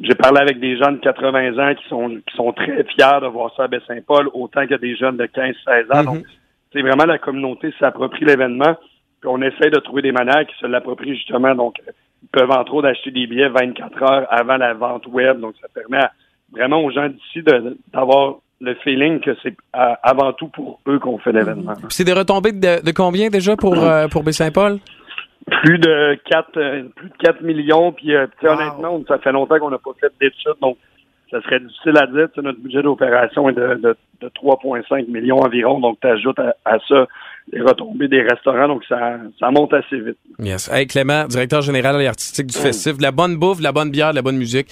j'ai 0.00 0.14
parlé 0.14 0.40
avec 0.40 0.60
des 0.60 0.76
gens 0.76 0.92
de 0.92 0.98
80 0.98 1.58
ans 1.58 1.74
qui 1.74 1.88
sont 1.88 2.08
qui 2.08 2.36
sont 2.36 2.52
très 2.52 2.84
fiers 2.84 3.20
de 3.22 3.26
voir 3.26 3.54
ça 3.56 3.64
à 3.64 3.68
Baie-Saint-Paul, 3.68 4.28
autant 4.34 4.66
que 4.66 4.74
des 4.74 4.96
jeunes 4.96 5.16
de 5.16 5.24
15-16 5.24 5.96
ans. 5.96 6.04
Donc, 6.04 6.24
c'est 6.72 6.82
vraiment 6.82 7.06
la 7.06 7.18
communauté 7.18 7.72
s'approprie 7.78 8.24
l'événement. 8.24 8.76
Puis 9.20 9.28
on 9.28 9.40
essaie 9.42 9.70
de 9.70 9.78
trouver 9.80 10.02
des 10.02 10.12
manières 10.12 10.46
qui 10.46 10.54
se 10.60 10.66
l'approprient 10.66 11.14
justement. 11.16 11.54
Donc, 11.54 11.76
ils 12.22 12.28
peuvent 12.32 12.50
entre 12.50 12.74
autres 12.74 12.88
acheter 12.88 13.10
des 13.10 13.26
billets 13.26 13.48
24 13.48 14.02
heures 14.02 14.26
avant 14.30 14.56
la 14.56 14.74
vente 14.74 15.06
web. 15.06 15.40
Donc, 15.40 15.54
ça 15.60 15.68
permet 15.74 15.98
à- 16.04 16.12
vraiment 16.52 16.82
aux 16.84 16.90
gens 16.90 17.08
d'ici 17.08 17.42
d'avoir 17.92 18.36
le 18.60 18.74
feeling 18.76 19.20
que 19.20 19.36
c'est 19.42 19.54
avant 19.72 20.32
tout 20.32 20.48
pour 20.48 20.80
eux 20.88 20.98
qu'on 20.98 21.18
fait 21.18 21.32
l'événement. 21.32 21.74
C'est 21.90 22.04
des 22.04 22.12
retombées 22.14 22.52
de, 22.52 22.82
de 22.84 22.90
combien 22.92 23.28
déjà 23.28 23.54
pour, 23.56 23.74
euh, 23.82 24.08
pour 24.08 24.22
Baie-Saint-Paul? 24.22 24.78
Plus 25.62 25.78
de 25.78 26.18
4 26.28 26.56
euh, 26.56 26.82
plus 26.96 27.08
de 27.10 27.14
4 27.18 27.42
millions. 27.42 27.92
Puis, 27.92 28.14
euh, 28.14 28.26
Wow. 28.42 28.50
honnêtement, 28.50 29.02
ça 29.08 29.18
fait 29.18 29.32
longtemps 29.32 29.58
qu'on 29.58 29.70
n'a 29.70 29.78
pas 29.78 29.90
fait 30.00 30.10
d'études. 30.20 30.54
Donc, 30.62 30.76
ça 31.30 31.40
serait 31.42 31.60
difficile 31.60 31.96
à 31.98 32.06
dire. 32.06 32.28
Tu 32.32 32.40
sais, 32.40 32.42
notre 32.46 32.60
budget 32.60 32.82
d'opération 32.82 33.48
est 33.48 33.52
de, 33.54 33.74
de, 33.82 33.96
de 34.20 34.28
3,5 34.28 35.10
millions 35.10 35.38
environ. 35.38 35.80
Donc, 35.80 35.98
tu 36.00 36.06
ajoutes 36.08 36.38
à, 36.38 36.54
à 36.64 36.78
ça 36.88 37.06
les 37.52 37.60
retombées 37.60 38.08
des 38.08 38.22
restaurants. 38.22 38.68
Donc, 38.68 38.84
ça, 38.88 39.18
ça 39.38 39.50
monte 39.50 39.72
assez 39.74 39.98
vite. 40.00 40.16
Yes. 40.38 40.68
Hey 40.72 40.86
Clément, 40.86 41.24
directeur 41.26 41.62
général 41.62 42.00
et 42.02 42.06
artistique 42.06 42.46
du 42.46 42.56
festif, 42.58 42.96
de 42.98 43.02
la 43.02 43.12
bonne 43.12 43.36
bouffe, 43.36 43.58
de 43.58 43.62
la 43.64 43.72
bonne 43.72 43.90
bière, 43.90 44.10
de 44.10 44.16
la 44.16 44.22
bonne 44.22 44.36
musique. 44.38 44.68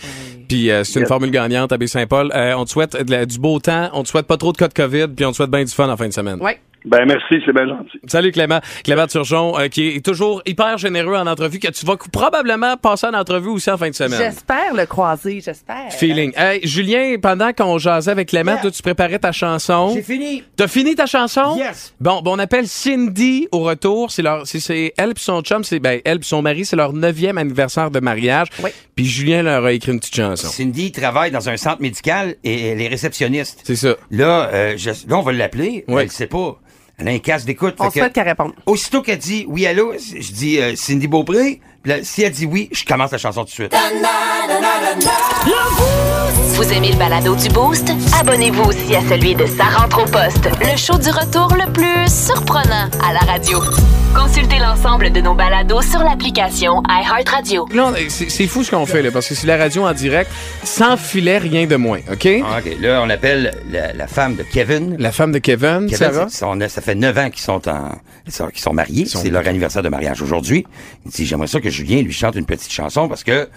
Puis 0.49 0.71
euh, 0.71 0.85
c'est 0.85 0.99
une 0.99 1.03
Yes. 1.05 1.09
formule 1.09 1.31
gagnante 1.31 1.73
à 1.73 1.79
Baie-Saint-Paul. 1.79 2.31
Euh, 2.35 2.55
on 2.57 2.64
te 2.64 2.71
souhaite 2.71 2.97
de 3.05 3.11
la- 3.11 3.27
du 3.27 3.38
beau 3.38 3.59
temps, 3.61 3.88
on 3.95 4.03
te 4.03 4.09
souhaite 4.09 4.27
pas 4.27 4.37
trop 4.37 4.53
de 4.53 4.57
cas 4.59 4.69
de 4.69 4.75
COVID, 4.75 5.09
puis 5.17 5.25
on 5.25 5.31
te 5.31 5.37
souhaite 5.37 5.51
bien 5.51 5.64
du 5.64 5.73
fun 5.73 5.88
en 5.88 5.97
fin 5.97 6.07
de 6.09 6.12
semaine. 6.12 6.40
Ouais. 6.43 6.59
Ben 6.85 7.07
merci, 7.07 7.42
c'est 7.47 7.53
bien 7.53 7.66
gentil. 7.66 7.99
Salut 8.07 8.31
Clément. 8.31 8.61
Clément 8.85 9.07
Turgeon, 9.07 9.59
euh, 9.59 9.68
qui 9.68 9.88
est 9.97 10.05
toujours 10.05 10.42
hyper 10.44 10.77
généreux 10.77 11.14
en 11.16 11.27
entrevue, 11.27 11.59
que 11.59 11.68
tu 11.70 11.87
vas 11.87 11.97
probablement 12.12 12.77
passer 12.77 13.07
en 13.07 13.14
entrevue 13.14 13.49
aussi 13.49 13.70
en 13.70 13.79
fin 13.79 13.88
de 13.88 13.94
semaine. 13.94 14.18
J'espère 14.18 14.75
le 14.75 14.85
croiser, 14.85 15.40
j'espère. 15.40 15.90
Feeling. 15.92 16.33
Hey, 16.37 16.61
Julien, 16.66 17.16
pendant 17.23 17.53
qu'on 17.55 17.79
jasait 17.79 18.11
avec 18.11 18.29
Clément, 18.29 18.59
toi, 18.61 18.70
tu 18.70 18.83
préparais 18.83 19.18
ta 19.18 19.33
chanson. 19.33 19.92
J'ai 19.94 20.03
fini. 20.03 20.42
T'as 20.57 20.68
fini 20.68 20.94
ta 20.94 21.07
chanson? 21.07 21.57
Yes. 21.57 21.94
Bon, 22.01 22.20
bon, 22.20 22.35
on 22.35 22.38
appelle 22.38 22.68
Cindy 22.68 23.49
au 23.51 23.61
retour. 23.61 24.11
C'est 24.11 24.23
leur, 24.23 24.47
c'est, 24.47 24.61
c'est 24.61 24.92
elle 24.99 25.11
et 25.11 25.14
son 25.16 25.40
chum, 25.40 25.64
c'est 25.64 25.79
ben 25.79 26.01
elle 26.05 26.18
et 26.18 26.23
son 26.23 26.42
mari, 26.42 26.64
c'est 26.66 26.77
leur 26.77 26.92
neuvième 26.92 27.38
anniversaire 27.38 27.90
de 27.90 28.01
mariage. 28.01 28.49
Oui. 28.62 28.70
Puis 28.94 29.07
Julien 29.07 29.42
leur 29.42 29.64
a 29.64 29.73
écrit 29.73 29.92
une 29.92 30.01
petite 30.01 30.16
chanson. 30.16 30.49
Cindy 30.49 30.92
travaille 30.92 31.31
dans 31.31 31.49
un 31.49 31.57
centre 31.57 31.81
médical 31.81 32.35
et 32.44 32.68
elle 32.68 32.81
est 32.83 32.88
réceptionniste. 32.88 33.62
C'est 33.64 33.77
ça. 33.77 33.94
Là, 34.11 34.51
euh, 34.53 34.75
je- 34.77 34.90
là, 35.09 35.16
on 35.18 35.23
va 35.23 35.33
l'appeler. 35.33 35.85
Ouais. 35.88 36.03
Elle 36.03 36.11
sait 36.11 36.27
pas. 36.27 36.59
Elle 36.99 37.09
a 37.09 37.11
un 37.13 37.19
casque 37.19 37.47
d'écoute. 37.47 37.75
On 37.81 37.91
souhaite 37.91 38.13
qu'elle 38.13 38.29
réponde. 38.29 38.53
Aussitôt 38.67 39.03
qu'elle 39.03 39.19
dit 39.19 39.47
oui, 39.49 39.67
allô, 39.67 39.93
je 39.95 40.33
dis 40.33 40.59
euh, 40.61 40.75
Cindy 40.77 41.09
Beaupré. 41.09 41.61
Puis 41.85 41.92
là, 41.92 41.99
si 42.03 42.23
elle 42.23 42.33
dit 42.33 42.47
oui, 42.47 42.70
je 42.73 42.83
commence 42.85 43.11
la 43.12 43.18
chanson 43.18 43.42
tout 43.42 43.49
de 43.49 43.51
suite. 43.51 43.75
Vous 46.57 46.73
aimez 46.73 46.92
le 46.92 46.97
balado 46.97 47.37
du 47.37 47.49
Boost? 47.51 47.90
Abonnez-vous 48.18 48.62
aussi 48.62 48.97
à 48.97 49.01
celui 49.07 49.35
de 49.35 49.44
Sa 49.44 49.64
rentre 49.64 50.03
au 50.03 50.07
poste, 50.07 50.49
le 50.62 50.77
show 50.79 50.97
du 50.97 51.11
retour 51.11 51.53
le 51.55 51.70
plus 51.73 52.11
surprenant 52.11 52.88
à 53.07 53.12
la 53.12 53.18
radio. 53.20 53.61
Consultez 54.14 54.61
l'ensemble 54.61 55.11
de 55.11 55.20
nos 55.20 55.35
balados 55.35 55.83
sur 55.83 55.99
l'application 55.99 56.81
iHeartRadio. 56.88 57.66
Là, 57.75 57.88
on- 57.90 57.94
c'est, 58.09 58.31
c'est 58.31 58.47
fou 58.47 58.62
ce 58.62 58.70
qu'on 58.70 58.87
fait, 58.87 59.03
là, 59.03 59.11
parce 59.11 59.29
que 59.29 59.35
c'est 59.35 59.49
la 59.49 59.57
radio 59.57 59.85
en 59.85 59.92
direct, 59.92 60.31
sans 60.62 60.97
filet, 60.97 61.37
rien 61.38 61.66
de 61.66 61.75
moins, 61.75 61.99
OK? 62.11 62.29
Ah, 62.44 62.61
OK, 62.61 62.77
là, 62.81 63.03
on 63.05 63.11
appelle 63.11 63.61
la, 63.73 63.92
la 63.92 64.07
femme 64.07 64.37
de 64.37 64.44
Kevin. 64.44 64.94
La 65.01 65.11
femme 65.11 65.33
de 65.33 65.38
Kevin, 65.40 65.87
Kevin, 65.90 65.97
Sarah? 65.97 66.27
c'est- 66.31 66.68
ça 66.68 66.81
fait 66.81 66.94
neuf 66.94 67.18
ans 67.18 67.29
qu'ils 67.29 67.42
sont 67.42 67.68
en, 67.68 67.88
qu'ils 68.25 68.33
sont, 68.33 68.47
qu'ils 68.47 68.62
sont 68.62 68.73
mariés. 68.73 69.07
sont- 69.07 69.18
C'est 69.20 69.31
leur 69.31 69.47
anniversaire 69.49 69.83
de 69.83 69.88
mariage 69.88 70.23
aujourd'hui. 70.23 70.64
Il 71.05 71.11
dit, 71.11 71.27
j'aimerais 71.27 71.49
ça 71.49 71.61
que 71.61 71.68
Julien 71.75 72.03
lui 72.03 72.13
chante 72.13 72.37
une 72.37 72.47
petite 72.47 72.73
chanson 72.73 73.09
parce 73.09 73.25
que 73.25 73.49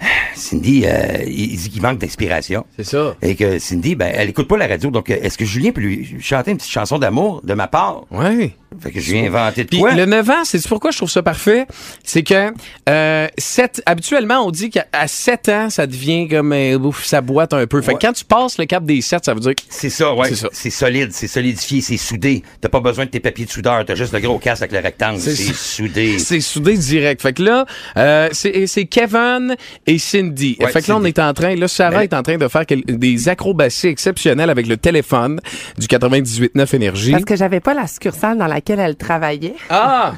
Cindy, 0.34 0.84
euh, 0.86 1.24
il, 1.26 1.56
dit 1.56 1.70
qu'il 1.70 1.82
manque 1.82 1.98
d'inspiration. 1.98 2.64
C'est 2.76 2.84
ça. 2.84 3.16
Et 3.22 3.34
que 3.34 3.58
Cindy, 3.58 3.94
ben, 3.94 4.12
elle 4.14 4.30
écoute 4.30 4.48
pas 4.48 4.56
la 4.56 4.66
radio. 4.66 4.90
Donc, 4.90 5.10
est-ce 5.10 5.36
que 5.36 5.44
Julien 5.44 5.72
peut 5.72 5.80
lui 5.80 6.16
chanter 6.20 6.50
une 6.50 6.56
petite 6.56 6.72
chanson 6.72 6.98
d'amour 6.98 7.42
de 7.44 7.54
ma 7.54 7.68
part? 7.68 8.04
Ouais. 8.10 8.52
Fait 8.78 8.92
que 8.92 9.00
je 9.00 9.12
viens 9.12 9.24
inventer 9.26 9.64
de 9.64 9.76
quoi? 9.76 9.94
le 9.94 10.06
9 10.06 10.30
ans, 10.30 10.44
c'est 10.44 10.66
pourquoi 10.68 10.90
je 10.92 10.96
trouve 10.98 11.10
ça 11.10 11.22
parfait, 11.22 11.66
c'est 12.04 12.22
que 12.22 12.52
euh, 12.88 13.26
sept- 13.36 13.82
habituellement 13.84 14.46
on 14.46 14.50
dit 14.50 14.70
qu'à 14.70 14.86
à 14.92 15.08
7 15.08 15.48
ans, 15.48 15.70
ça 15.70 15.86
devient 15.86 16.28
comme 16.28 16.52
euh, 16.52 16.78
ouf, 16.78 17.04
ça 17.04 17.20
boite 17.20 17.52
un 17.52 17.66
peu. 17.66 17.82
Fait 17.82 17.94
que 17.94 17.98
quand 18.00 18.12
tu 18.12 18.24
passes 18.24 18.58
le 18.58 18.66
cap 18.66 18.84
des 18.84 19.00
7, 19.00 19.24
ça 19.24 19.34
veut 19.34 19.40
dire 19.40 19.54
que 19.56 19.62
C'est 19.68 19.90
ça, 19.90 20.14
ouais. 20.14 20.28
C'est 20.28 20.36
ça. 20.36 20.48
C'est 20.52 20.70
solide, 20.70 21.10
c'est 21.12 21.26
solidifié, 21.28 21.80
c'est 21.80 21.96
soudé. 21.96 22.42
T'as 22.60 22.68
pas 22.68 22.80
besoin 22.80 23.06
de 23.06 23.10
tes 23.10 23.20
papiers 23.20 23.44
de 23.44 23.50
soudeur, 23.50 23.84
t'as 23.84 23.94
juste 23.96 24.12
le 24.12 24.20
gros 24.20 24.38
casque 24.38 24.62
avec 24.62 24.72
le 24.72 24.78
rectangle. 24.78 25.18
C'est 25.20 25.34
soudé. 25.34 26.18
c'est 26.20 26.40
soudé 26.40 26.76
direct. 26.76 27.20
Fait 27.22 27.32
que 27.32 27.42
là, 27.42 27.66
euh, 27.96 28.28
c'est 28.32 28.66
c'est 28.66 28.84
Kevin 28.86 29.56
et 29.86 29.98
Cindy. 29.98 30.56
Ouais, 30.60 30.70
fait 30.70 30.82
que 30.82 30.88
là, 30.88 30.96
on 30.96 31.04
est 31.04 31.18
en 31.18 31.32
train, 31.34 31.54
là, 31.56 31.66
Sarah 31.68 31.98
Mais- 31.98 32.04
est 32.04 32.14
en 32.14 32.22
train 32.22 32.36
de 32.38 32.46
faire 32.48 32.64
quel- 32.66 32.84
des 32.84 33.28
acrobaties 33.28 33.88
exceptionnelles 33.88 34.50
avec 34.50 34.66
le 34.68 34.76
téléphone 34.76 35.40
du 35.78 35.86
98.9 35.88 36.74
Énergie. 36.74 37.12
Parce 37.12 37.24
que 37.24 37.36
j'avais 37.36 37.60
pas 37.60 37.74
la 37.74 37.86
succursale 37.86 38.38
dans 38.38 38.46
laquelle 38.60 38.80
elle 38.80 38.96
travaillait. 38.96 39.54
Ah! 39.70 40.12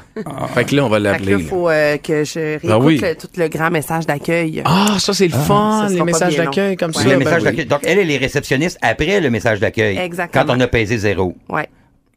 Fait 0.53 0.65
que 0.65 0.75
là, 0.75 0.85
on 0.85 0.89
va 0.89 0.97
Fait 0.97 1.03
que 1.03 1.07
l'appeler. 1.09 1.31
là, 1.31 1.37
là. 1.37 1.43
faut 1.49 1.69
euh, 1.69 1.97
que 1.97 2.23
je 2.23 2.39
réécoute 2.39 2.69
Ah 2.71 2.77
oui. 2.79 2.97
le- 3.01 3.15
tout 3.15 3.27
le 3.37 3.47
grand 3.47 3.71
message 3.71 4.05
d'accueil. 4.05 4.61
Ah, 4.65 4.95
ça, 4.99 5.13
c'est 5.13 5.27
le 5.27 5.33
fun, 5.37 5.85
ça 5.87 5.93
les 5.93 6.01
messages 6.03 6.35
d'accueil 6.35 6.75
comme 6.75 6.91
Ouais. 6.91 7.03
ça. 7.03 7.03
le 7.03 7.09
ben 7.11 7.19
message 7.19 7.39
oui. 7.41 7.43
d'accueil. 7.45 7.65
Donc, 7.65 7.79
elle, 7.83 7.99
elle 7.99 8.11
est 8.11 8.17
réceptionniste 8.17 8.77
après 8.81 9.21
le 9.21 9.29
message 9.29 9.59
d'accueil. 9.59 9.97
Exactement. 9.97 10.45
Quand 10.45 10.53
on 10.55 10.59
a 10.59 10.67
pesé 10.67 10.97
zéro. 10.97 11.35
Ouais. 11.49 11.67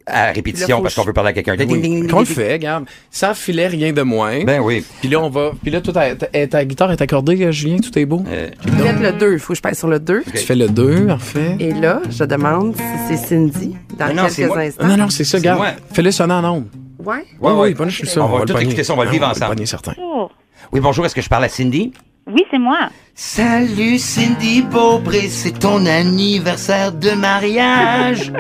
À 0.09 0.31
répétition, 0.31 0.83
parce 0.83 0.95
qu'on 0.95 1.03
veut 1.03 1.13
parler 1.13 1.31
à 1.31 1.33
quelqu'un. 1.33 1.57
Oui. 1.69 2.07
Qu'on 2.07 2.21
le 2.21 2.25
fait, 2.27 2.53
regarde. 2.53 2.85
Sans 3.11 3.35
filet, 3.35 3.67
rien 3.67 3.93
de 3.93 4.03
moins. 4.03 4.45
Ben 4.45 4.61
oui. 4.61 4.85
Puis 5.01 5.09
là, 5.09 5.21
on 5.21 5.29
va. 5.29 5.51
Puis 5.61 5.73
là, 5.73 5.81
toi, 5.81 5.93
ta, 5.93 6.15
ta- 6.15 6.47
ta 6.47 6.65
guitare 6.65 6.93
est 6.93 7.01
accordée, 7.03 7.43
euh, 7.45 7.51
Julien, 7.51 7.79
tout 7.79 7.99
est 7.99 8.07
beau? 8.07 8.23
Euh, 8.29 8.51
Faites 8.63 9.01
le 9.01 9.13
2. 9.13 9.33
Il 9.33 9.39
faut 9.41 9.53
que 9.53 9.57
je 9.57 9.63
passe 9.63 9.79
sur 9.79 9.89
le 9.89 9.99
2. 9.99 10.23
Tu 10.25 10.37
fais 10.39 10.55
le 10.55 10.69
2, 10.69 11.07
parfait. 11.09 11.57
Et 11.59 11.73
là, 11.73 12.01
je 12.09 12.23
demande 12.23 12.77
si 12.77 12.83
c'est 13.09 13.17
Cindy 13.17 13.75
dans 13.99 14.07
Non, 14.09 14.15
non, 14.15 14.29
c'est 14.29 14.43
quelques 14.43 14.57
instants. 14.59 14.87
Non, 14.87 14.97
non, 14.97 15.09
c'est 15.11 15.25
ça, 15.25 15.39
regarde. 15.39 15.75
Fais-le 15.93 16.13
sonner 16.13 16.35
en 16.35 16.45
ondes. 16.45 16.67
Ouais. 17.05 17.17
Ouais, 17.41 17.53
oui, 17.53 17.75
ouais. 17.77 17.91
juste 17.91 18.13
ça. 18.15 18.23
On 18.25 18.29
va 18.39 18.45
tout 18.45 18.57
écouter 18.59 18.85
ça, 18.85 18.93
on 18.95 18.97
va 18.97 19.05
le 19.07 19.11
vivre 19.11 19.25
Ah, 19.27 19.33
ensemble. 19.33 19.55
pogner 19.55 19.67
certain. 19.67 19.93
Oui, 20.73 20.81
bonjour, 20.81 21.05
est-ce 21.05 21.15
que 21.17 21.21
je 21.23 21.29
parle 21.29 21.45
à 21.45 21.49
Cindy? 21.49 21.93
Oui, 22.29 22.43
c'est 22.51 22.59
moi. 22.59 22.89
Salut 23.15 23.99
Cindy 23.99 24.61
Beaupré, 24.61 25.29
c'est 25.29 25.61
ton 25.61 25.87
anniversaire 25.87 26.91
de 26.91 27.13
mariage. 27.13 28.33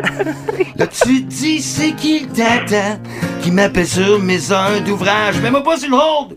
Là 0.74 0.88
tu 0.88 1.20
dis 1.22 1.62
c'est 1.62 1.92
qui 1.92 2.18
le 2.18 2.26
tata 2.26 2.98
qui 3.42 3.52
m'appelle 3.52 3.86
sur 3.86 4.18
mes 4.18 4.50
heures 4.50 4.80
d'ouvrage? 4.84 5.36
Mais 5.40 5.52
moi 5.52 5.62
pas 5.62 5.76
sur 5.76 5.90
le 5.90 5.96
hold. 5.96 6.36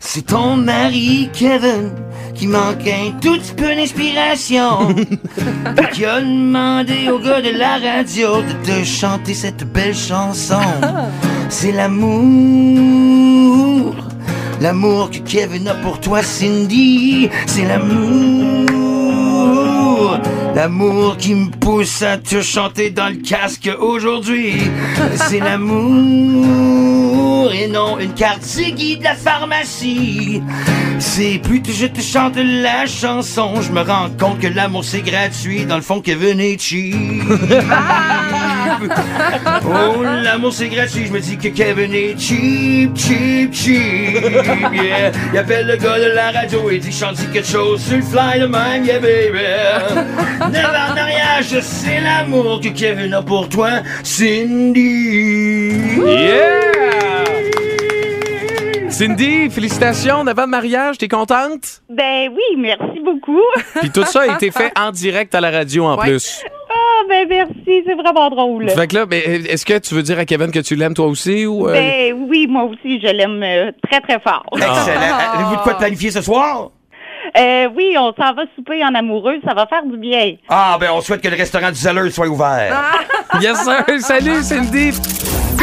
C'est 0.00 0.26
ton 0.26 0.56
mari 0.56 1.28
Kevin 1.34 1.92
qui 2.34 2.46
manque 2.46 2.86
un 2.86 3.10
tout 3.20 3.36
petit 3.38 3.52
peu 3.52 3.74
d'inspiration. 3.74 4.88
Qui 5.92 6.04
a 6.06 6.20
demandé 6.20 7.10
au 7.10 7.18
gars 7.18 7.42
de 7.42 7.50
la 7.50 7.76
radio 7.78 8.42
de 8.42 8.52
te 8.64 8.84
chanter 8.84 9.34
cette 9.34 9.64
belle 9.70 9.94
chanson. 9.94 10.60
C'est 11.50 11.72
l'amour. 11.72 12.96
L'amour 14.60 15.10
que 15.10 15.18
Kevin 15.18 15.68
a 15.68 15.74
pour 15.74 16.00
toi, 16.00 16.22
Cindy, 16.22 17.28
c'est 17.46 17.64
l'amour. 17.64 18.66
L'amour 20.54 21.18
qui 21.18 21.34
me 21.34 21.50
pousse 21.50 22.00
à 22.00 22.16
te 22.16 22.40
chanter 22.40 22.90
dans 22.90 23.08
le 23.08 23.16
casque 23.16 23.70
aujourd'hui. 23.78 24.54
C'est 25.28 25.40
l'amour 25.40 26.86
et 27.52 27.68
non 27.68 27.98
une 27.98 28.14
carte 28.14 28.42
Ziggy 28.42 28.96
de 28.96 29.04
la 29.04 29.14
pharmacie. 29.14 30.42
C'est 30.98 31.38
plus 31.42 31.60
que 31.60 31.72
je 31.72 31.84
te 31.86 32.00
chante 32.00 32.36
la 32.36 32.86
chanson, 32.86 33.60
je 33.60 33.70
me 33.70 33.82
rends 33.82 34.08
compte 34.18 34.38
que 34.40 34.46
l'amour 34.46 34.84
c'est 34.84 35.02
gratuit. 35.02 35.66
Dans 35.66 35.76
le 35.76 35.82
fond, 35.82 36.00
Kevin 36.00 36.40
est 36.40 36.58
cheap. 36.58 36.94
Oh, 39.68 40.02
l'amour 40.02 40.52
c'est 40.52 40.68
gratuit, 40.68 41.06
je 41.06 41.12
me 41.12 41.20
dis 41.20 41.36
que 41.36 41.48
Kevin 41.48 41.92
est 41.92 42.18
cheap, 42.18 42.96
cheap, 42.96 43.52
cheap. 43.54 44.22
Yeah, 44.72 45.10
il 45.32 45.38
appelle 45.38 45.66
le 45.66 45.76
gars 45.76 45.98
de 45.98 46.12
la 46.14 46.30
radio 46.30 46.70
et 46.70 46.78
dit 46.78 46.92
chante 46.92 47.16
quelque 47.32 47.46
chose 47.46 47.82
sur 47.82 47.96
le 47.96 48.02
fly 48.02 48.40
de 48.40 48.46
même, 48.46 48.84
yeah 48.84 48.98
baby. 48.98 49.38
Neuf 50.52 50.52
de 50.52 50.94
mariage, 50.94 51.60
c'est 51.60 52.00
l'amour 52.00 52.60
que 52.60 52.68
Kevin 52.68 53.12
a 53.14 53.22
pour 53.22 53.48
toi, 53.48 53.70
Cindy. 54.02 55.72
Yeah! 56.06 56.60
Cindy, 58.90 59.50
félicitations, 59.50 60.24
9 60.24 60.38
ans 60.38 60.44
de 60.44 60.50
mariage, 60.50 60.96
t'es 60.96 61.08
contente? 61.08 61.82
Ben 61.90 62.30
oui, 62.30 62.56
merci 62.56 62.98
beaucoup. 63.04 63.42
Puis 63.80 63.90
tout 63.90 64.04
ça 64.06 64.22
a 64.22 64.34
été 64.34 64.50
fait 64.50 64.72
en 64.78 64.90
direct 64.90 65.34
à 65.34 65.40
la 65.42 65.50
radio 65.50 65.84
en 65.84 65.98
Ouais. 65.98 66.06
plus. 66.08 66.42
Ah, 66.98 67.04
ben 67.08 67.28
merci, 67.28 67.82
c'est 67.86 67.94
vraiment 67.94 68.30
drôle. 68.30 68.70
Fait 68.70 68.86
que 68.86 68.94
là, 68.94 69.06
ben, 69.06 69.20
est-ce 69.46 69.66
que 69.66 69.78
tu 69.78 69.94
veux 69.94 70.02
dire 70.02 70.18
à 70.18 70.24
Kevin 70.24 70.50
que 70.50 70.60
tu 70.60 70.76
l'aimes 70.76 70.94
toi 70.94 71.06
aussi 71.06 71.44
ou. 71.44 71.68
euh, 71.68 71.72
Ben 71.72 72.14
oui, 72.28 72.46
moi 72.48 72.64
aussi, 72.64 73.00
je 73.00 73.06
l'aime 73.08 73.42
euh, 73.42 73.70
très, 73.90 74.00
très 74.00 74.18
fort. 74.20 74.44
Excellent. 74.54 74.74
Avez-vous 75.34 75.56
de 75.56 75.60
quoi 75.62 75.74
planifier 75.74 76.10
ce 76.10 76.22
soir? 76.22 76.70
Euh, 77.36 77.68
oui, 77.76 77.94
on 77.98 78.14
s'en 78.14 78.32
va 78.34 78.44
souper 78.54 78.82
en 78.84 78.94
amoureux, 78.94 79.36
ça 79.46 79.52
va 79.52 79.66
faire 79.66 79.84
du 79.84 79.98
bien. 79.98 80.36
Ah, 80.48 80.76
ben 80.80 80.90
on 80.94 81.00
souhaite 81.00 81.20
que 81.20 81.28
le 81.28 81.36
restaurant 81.36 81.68
du 81.68 81.74
Zeller 81.76 82.08
soit 82.10 82.28
ouvert. 82.28 82.72
Yes, 83.42 83.62
sir! 83.64 83.84
Salut, 84.00 84.42
Cindy! 84.42 84.92